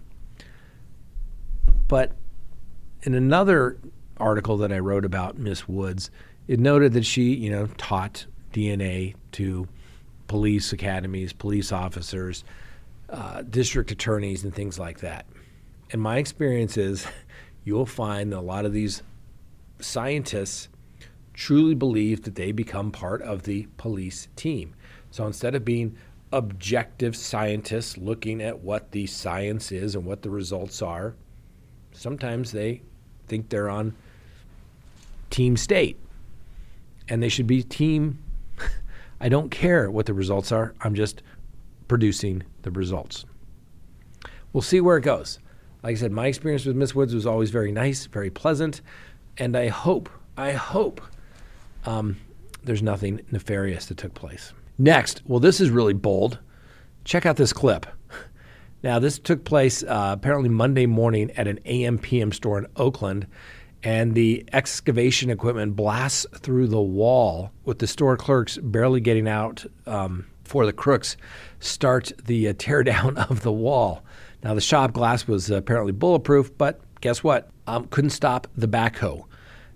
But 1.87 2.13
in 3.01 3.13
another 3.13 3.77
article 4.17 4.57
that 4.57 4.71
I 4.71 4.79
wrote 4.79 5.05
about 5.05 5.37
Miss 5.37 5.67
Woods, 5.67 6.09
it 6.47 6.59
noted 6.59 6.93
that 6.93 7.05
she, 7.05 7.33
you 7.33 7.49
know, 7.49 7.67
taught 7.77 8.25
DNA 8.53 9.15
to 9.33 9.67
police 10.27 10.71
academies, 10.73 11.33
police 11.33 11.71
officers, 11.71 12.43
uh, 13.09 13.41
district 13.41 13.91
attorneys, 13.91 14.43
and 14.43 14.53
things 14.53 14.79
like 14.79 14.99
that. 14.99 15.25
And 15.93 16.01
my 16.01 16.17
experience 16.17 16.75
is 16.75 17.07
you'll 17.63 17.85
find 17.85 18.33
a 18.33 18.41
lot 18.41 18.65
of 18.65 18.73
these 18.73 19.03
scientists 19.79 20.67
truly 21.33 21.75
believe 21.75 22.23
that 22.23 22.35
they 22.35 22.51
become 22.51 22.91
part 22.91 23.21
of 23.21 23.43
the 23.43 23.67
police 23.77 24.27
team. 24.35 24.75
So 25.11 25.25
instead 25.25 25.55
of 25.55 25.63
being 25.63 25.95
objective 26.31 27.15
scientists 27.15 27.97
looking 27.97 28.41
at 28.41 28.59
what 28.59 28.91
the 28.91 29.05
science 29.05 29.71
is 29.71 29.95
and 29.95 30.03
what 30.03 30.23
the 30.23 30.29
results 30.29 30.81
are, 30.81 31.15
sometimes 31.91 32.51
they 32.51 32.81
think 33.27 33.49
they're 33.49 33.69
on 33.69 33.95
team 35.29 35.55
state. 35.55 35.97
And 37.07 37.21
they 37.21 37.29
should 37.29 37.47
be 37.47 37.61
team. 37.61 38.17
I 39.21 39.29
don't 39.29 39.49
care 39.49 39.91
what 39.91 40.07
the 40.07 40.13
results 40.13 40.51
are, 40.51 40.73
I'm 40.81 40.95
just 40.95 41.21
producing 41.87 42.43
the 42.63 42.71
results. 42.71 43.25
We'll 44.53 44.61
see 44.61 44.81
where 44.81 44.97
it 44.97 45.01
goes. 45.01 45.39
Like 45.83 45.97
I 45.97 45.99
said, 45.99 46.13
my 46.13 46.27
experience 46.27 46.65
with 46.65 46.77
Miss 46.77 46.95
Woods 46.95 47.13
was 47.13 47.25
always 47.25 47.51
very 47.51 47.71
nice, 47.71 48.05
very 48.05 48.29
pleasant, 48.29 48.81
and 49.37 49.55
I 49.57 49.67
hope, 49.67 50.09
I 50.37 50.53
hope 50.53 51.01
um, 51.85 52.15
there's 52.63 52.81
nothing 52.81 53.19
nefarious 53.31 53.87
that 53.87 53.97
took 53.97 54.13
place. 54.13 54.53
Next, 54.77 55.21
well, 55.25 55.41
this 55.41 55.59
is 55.59 55.69
really 55.69 55.93
bold. 55.93 56.39
Check 57.03 57.25
out 57.25 57.35
this 57.35 57.51
clip. 57.51 57.85
Now, 58.81 58.99
this 58.99 59.19
took 59.19 59.45
place 59.45 59.83
uh, 59.83 60.11
apparently 60.13 60.49
Monday 60.49 60.85
morning 60.85 61.31
at 61.31 61.47
an 61.47 61.59
AM 61.65 61.97
PM 61.97 62.31
store 62.31 62.57
in 62.57 62.67
Oakland, 62.75 63.27
and 63.81 64.13
the 64.13 64.45
excavation 64.51 65.29
equipment 65.29 65.75
blasts 65.75 66.25
through 66.37 66.67
the 66.67 66.81
wall 66.81 67.51
with 67.65 67.79
the 67.79 67.87
store 67.87 68.17
clerks 68.17 68.57
barely 68.57 69.01
getting 69.01 69.27
out 69.27 69.65
um, 69.85 70.25
for 70.43 70.65
the 70.65 70.73
crooks 70.73 71.17
start 71.59 72.11
the 72.25 72.47
uh, 72.47 72.53
teardown 72.53 73.17
of 73.29 73.41
the 73.41 73.51
wall. 73.51 74.03
Now, 74.43 74.53
the 74.53 74.61
shop 74.61 74.91
glass 74.91 75.25
was 75.25 75.49
apparently 75.49 75.93
bulletproof, 75.93 76.57
but 76.57 76.81
guess 76.99 77.23
what? 77.23 77.49
Um, 77.65 77.85
couldn't 77.85 78.09
stop 78.09 78.47
the 78.57 78.67
backhoe. 78.67 79.23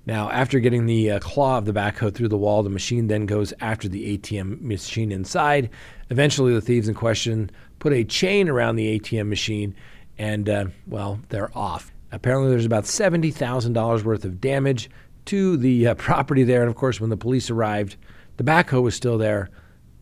Now, 0.05 0.29
after 0.29 0.59
getting 0.59 0.85
the 0.85 1.11
uh, 1.11 1.19
claw 1.19 1.57
of 1.57 1.65
the 1.65 1.73
backhoe 1.73 2.13
through 2.13 2.27
the 2.27 2.37
wall, 2.37 2.63
the 2.63 2.69
machine 2.69 3.07
then 3.07 3.25
goes 3.25 3.53
after 3.61 3.87
the 3.87 4.17
ATM 4.17 4.61
machine 4.61 5.11
inside. 5.11 5.69
Eventually, 6.09 6.53
the 6.53 6.61
thieves 6.61 6.87
in 6.87 6.95
question 6.95 7.49
put 7.79 7.93
a 7.93 8.03
chain 8.03 8.49
around 8.49 8.75
the 8.75 8.99
ATM 8.99 9.27
machine, 9.27 9.75
and, 10.17 10.49
uh, 10.49 10.65
well, 10.85 11.19
they're 11.29 11.55
off. 11.57 11.91
Apparently, 12.11 12.49
there's 12.49 12.65
about 12.65 12.85
$70,000 12.85 14.03
worth 14.03 14.25
of 14.25 14.41
damage 14.41 14.89
to 15.25 15.57
the 15.57 15.87
uh, 15.87 15.93
property 15.95 16.43
there. 16.43 16.61
And 16.61 16.69
of 16.69 16.75
course, 16.75 16.99
when 16.99 17.09
the 17.09 17.17
police 17.17 17.49
arrived, 17.49 17.95
the 18.37 18.43
backhoe 18.43 18.81
was 18.81 18.95
still 18.95 19.17
there, 19.17 19.49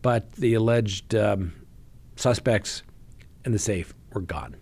but 0.02 0.30
the 0.32 0.54
alleged 0.54 1.14
um, 1.14 1.52
suspects 2.16 2.82
and 3.44 3.54
the 3.54 3.58
safe 3.58 3.94
were 4.16 4.22
gone. 4.22 4.56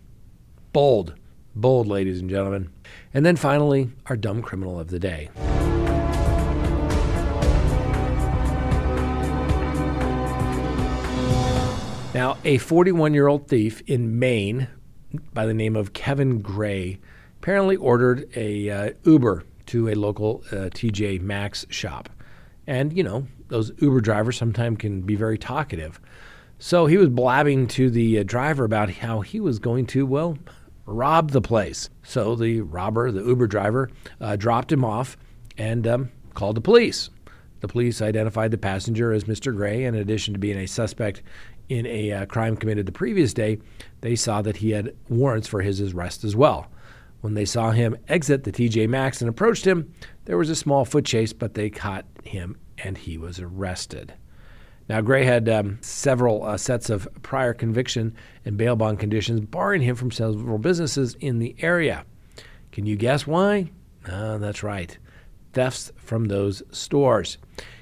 Bold 0.73 1.15
Bold, 1.57 1.87
ladies 1.87 2.19
and 2.19 2.29
gentlemen. 2.29 2.69
And 3.13 3.25
then 3.25 3.37
finally, 3.37 3.89
our 4.07 4.17
dumb 4.17 4.41
criminal 4.41 4.77
of 4.77 4.89
the 4.89 4.99
day. 4.99 5.29
Now, 12.13 12.37
a 12.43 12.57
41 12.57 13.13
year 13.13 13.27
old 13.27 13.47
thief 13.47 13.81
in 13.87 14.19
Maine 14.19 14.67
by 15.33 15.45
the 15.45 15.53
name 15.53 15.77
of 15.77 15.93
Kevin 15.93 16.41
Gray 16.41 16.99
apparently 17.37 17.77
ordered 17.77 18.29
a 18.35 18.69
uh, 18.69 18.89
Uber 19.03 19.45
to 19.67 19.87
a 19.87 19.95
local 19.95 20.43
uh, 20.51 20.69
TJ 20.71 21.21
Maxx 21.21 21.65
shop. 21.69 22.09
And, 22.67 22.91
you 22.91 23.03
know, 23.03 23.27
those 23.47 23.71
Uber 23.77 24.01
drivers 24.01 24.35
sometimes 24.35 24.79
can 24.79 25.01
be 25.03 25.15
very 25.15 25.37
talkative. 25.37 26.01
So 26.57 26.85
he 26.85 26.97
was 26.97 27.09
blabbing 27.09 27.67
to 27.69 27.89
the 27.89 28.19
uh, 28.19 28.23
driver 28.23 28.63
about 28.63 28.89
how 28.89 29.21
he 29.21 29.39
was 29.39 29.59
going 29.59 29.85
to, 29.87 30.05
well, 30.05 30.37
rob 30.85 31.31
the 31.31 31.41
place. 31.41 31.89
So 32.03 32.35
the 32.35 32.61
robber, 32.61 33.11
the 33.11 33.23
Uber 33.23 33.47
driver, 33.47 33.89
uh, 34.21 34.35
dropped 34.35 34.71
him 34.71 34.85
off 34.85 35.17
and 35.57 35.85
um, 35.85 36.11
called 36.33 36.55
the 36.55 36.61
police. 36.61 37.09
The 37.61 37.67
police 37.67 38.01
identified 38.01 38.51
the 38.51 38.57
passenger 38.57 39.11
as 39.11 39.23
Mr. 39.25 39.55
Gray, 39.55 39.83
in 39.83 39.95
addition 39.95 40.33
to 40.33 40.39
being 40.39 40.57
a 40.57 40.67
suspect 40.67 41.23
in 41.69 41.85
a 41.87 42.11
uh, 42.11 42.25
crime 42.25 42.55
committed 42.55 42.85
the 42.85 42.91
previous 42.91 43.33
day, 43.33 43.57
they 44.01 44.15
saw 44.15 44.41
that 44.41 44.57
he 44.57 44.71
had 44.71 44.95
warrants 45.09 45.47
for 45.47 45.61
his 45.61 45.81
arrest 45.81 46.23
as 46.23 46.35
well. 46.35 46.67
When 47.21 47.33
they 47.33 47.45
saw 47.45 47.71
him 47.71 47.97
exit 48.07 48.43
the 48.43 48.51
TJ 48.51 48.87
Maxx 48.87 49.21
and 49.21 49.29
approached 49.29 49.65
him, 49.65 49.91
there 50.25 50.37
was 50.37 50.49
a 50.49 50.55
small 50.55 50.85
foot 50.85 51.05
chase, 51.05 51.33
but 51.33 51.55
they 51.55 51.69
caught 51.69 52.05
him 52.23 52.57
and 52.77 52.97
he 52.97 53.17
was 53.17 53.39
arrested. 53.39 54.13
Now, 54.87 55.01
Gray 55.01 55.23
had 55.25 55.49
um, 55.49 55.79
several 55.81 56.43
uh, 56.43 56.57
sets 56.57 56.89
of 56.89 57.07
prior 57.23 57.53
conviction 57.53 58.15
and 58.45 58.57
bail 58.57 58.75
bond 58.75 58.99
conditions 58.99 59.41
barring 59.41 59.81
him 59.81 59.95
from 59.95 60.11
several 60.11 60.59
businesses 60.59 61.15
in 61.15 61.39
the 61.39 61.55
area. 61.59 62.05
Can 62.71 62.85
you 62.85 62.95
guess 62.95 63.25
why? 63.25 63.71
Uh, 64.07 64.37
that's 64.37 64.61
right 64.61 64.97
thefts 65.55 65.91
from 65.95 66.25
those 66.25 66.61
stores. 66.69 67.39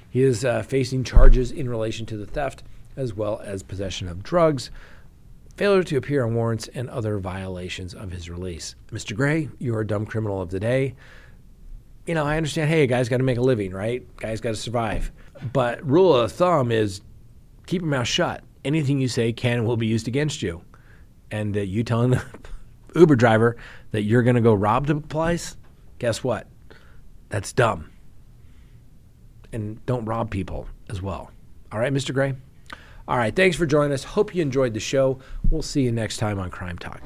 He 0.08 0.22
is 0.22 0.44
uh, 0.44 0.62
facing 0.62 1.04
charges 1.04 1.50
in 1.50 1.68
relation 1.68 2.06
to 2.06 2.16
the 2.16 2.24
theft 2.24 2.62
as 2.96 3.12
well 3.12 3.40
as 3.44 3.64
possession 3.64 4.08
of 4.08 4.22
drugs, 4.22 4.70
failure 5.56 5.82
to 5.82 5.96
appear 5.96 6.24
on 6.24 6.34
warrants, 6.36 6.68
and 6.68 6.88
other 6.88 7.18
violations 7.18 7.92
of 7.92 8.12
his 8.12 8.30
release. 8.30 8.76
Mr. 8.92 9.14
Gray, 9.14 9.48
you're 9.58 9.80
a 9.80 9.86
dumb 9.86 10.06
criminal 10.06 10.40
of 10.40 10.50
the 10.50 10.60
day. 10.60 10.94
You 12.06 12.14
know, 12.14 12.24
I 12.24 12.36
understand, 12.36 12.68
hey, 12.68 12.82
a 12.82 12.86
guy's 12.86 13.08
got 13.08 13.18
to 13.18 13.22
make 13.22 13.38
a 13.38 13.42
living, 13.42 13.72
right? 13.72 14.04
Guy's 14.16 14.40
got 14.40 14.50
to 14.50 14.56
survive. 14.56 15.10
But 15.52 15.84
rule 15.86 16.14
of 16.14 16.32
thumb 16.32 16.70
is 16.70 17.00
keep 17.66 17.82
your 17.82 17.90
mouth 17.90 18.06
shut. 18.06 18.42
Anything 18.64 19.00
you 19.00 19.08
say 19.08 19.32
can 19.32 19.58
and 19.58 19.66
will 19.66 19.76
be 19.76 19.86
used 19.86 20.08
against 20.08 20.42
you. 20.42 20.62
And 21.30 21.56
uh, 21.56 21.60
you 21.60 21.82
telling 21.82 22.10
the 22.10 22.22
Uber 22.94 23.16
driver 23.16 23.56
that 23.92 24.02
you're 24.02 24.22
going 24.22 24.36
to 24.36 24.42
go 24.42 24.54
rob 24.54 24.86
the 24.86 24.96
place, 24.96 25.56
guess 25.98 26.22
what? 26.22 26.46
That's 27.30 27.52
dumb. 27.52 27.90
And 29.52 29.84
don't 29.86 30.04
rob 30.04 30.30
people 30.30 30.68
as 30.90 31.00
well. 31.00 31.30
All 31.72 31.78
right, 31.78 31.92
Mr. 31.92 32.12
Gray? 32.12 32.34
All 33.06 33.18
right, 33.18 33.34
thanks 33.34 33.56
for 33.56 33.66
joining 33.66 33.92
us. 33.92 34.04
Hope 34.04 34.34
you 34.34 34.42
enjoyed 34.42 34.72
the 34.72 34.80
show. 34.80 35.18
We'll 35.50 35.62
see 35.62 35.82
you 35.82 35.92
next 35.92 36.16
time 36.16 36.38
on 36.38 36.50
Crime 36.50 36.78
Talk. 36.78 37.02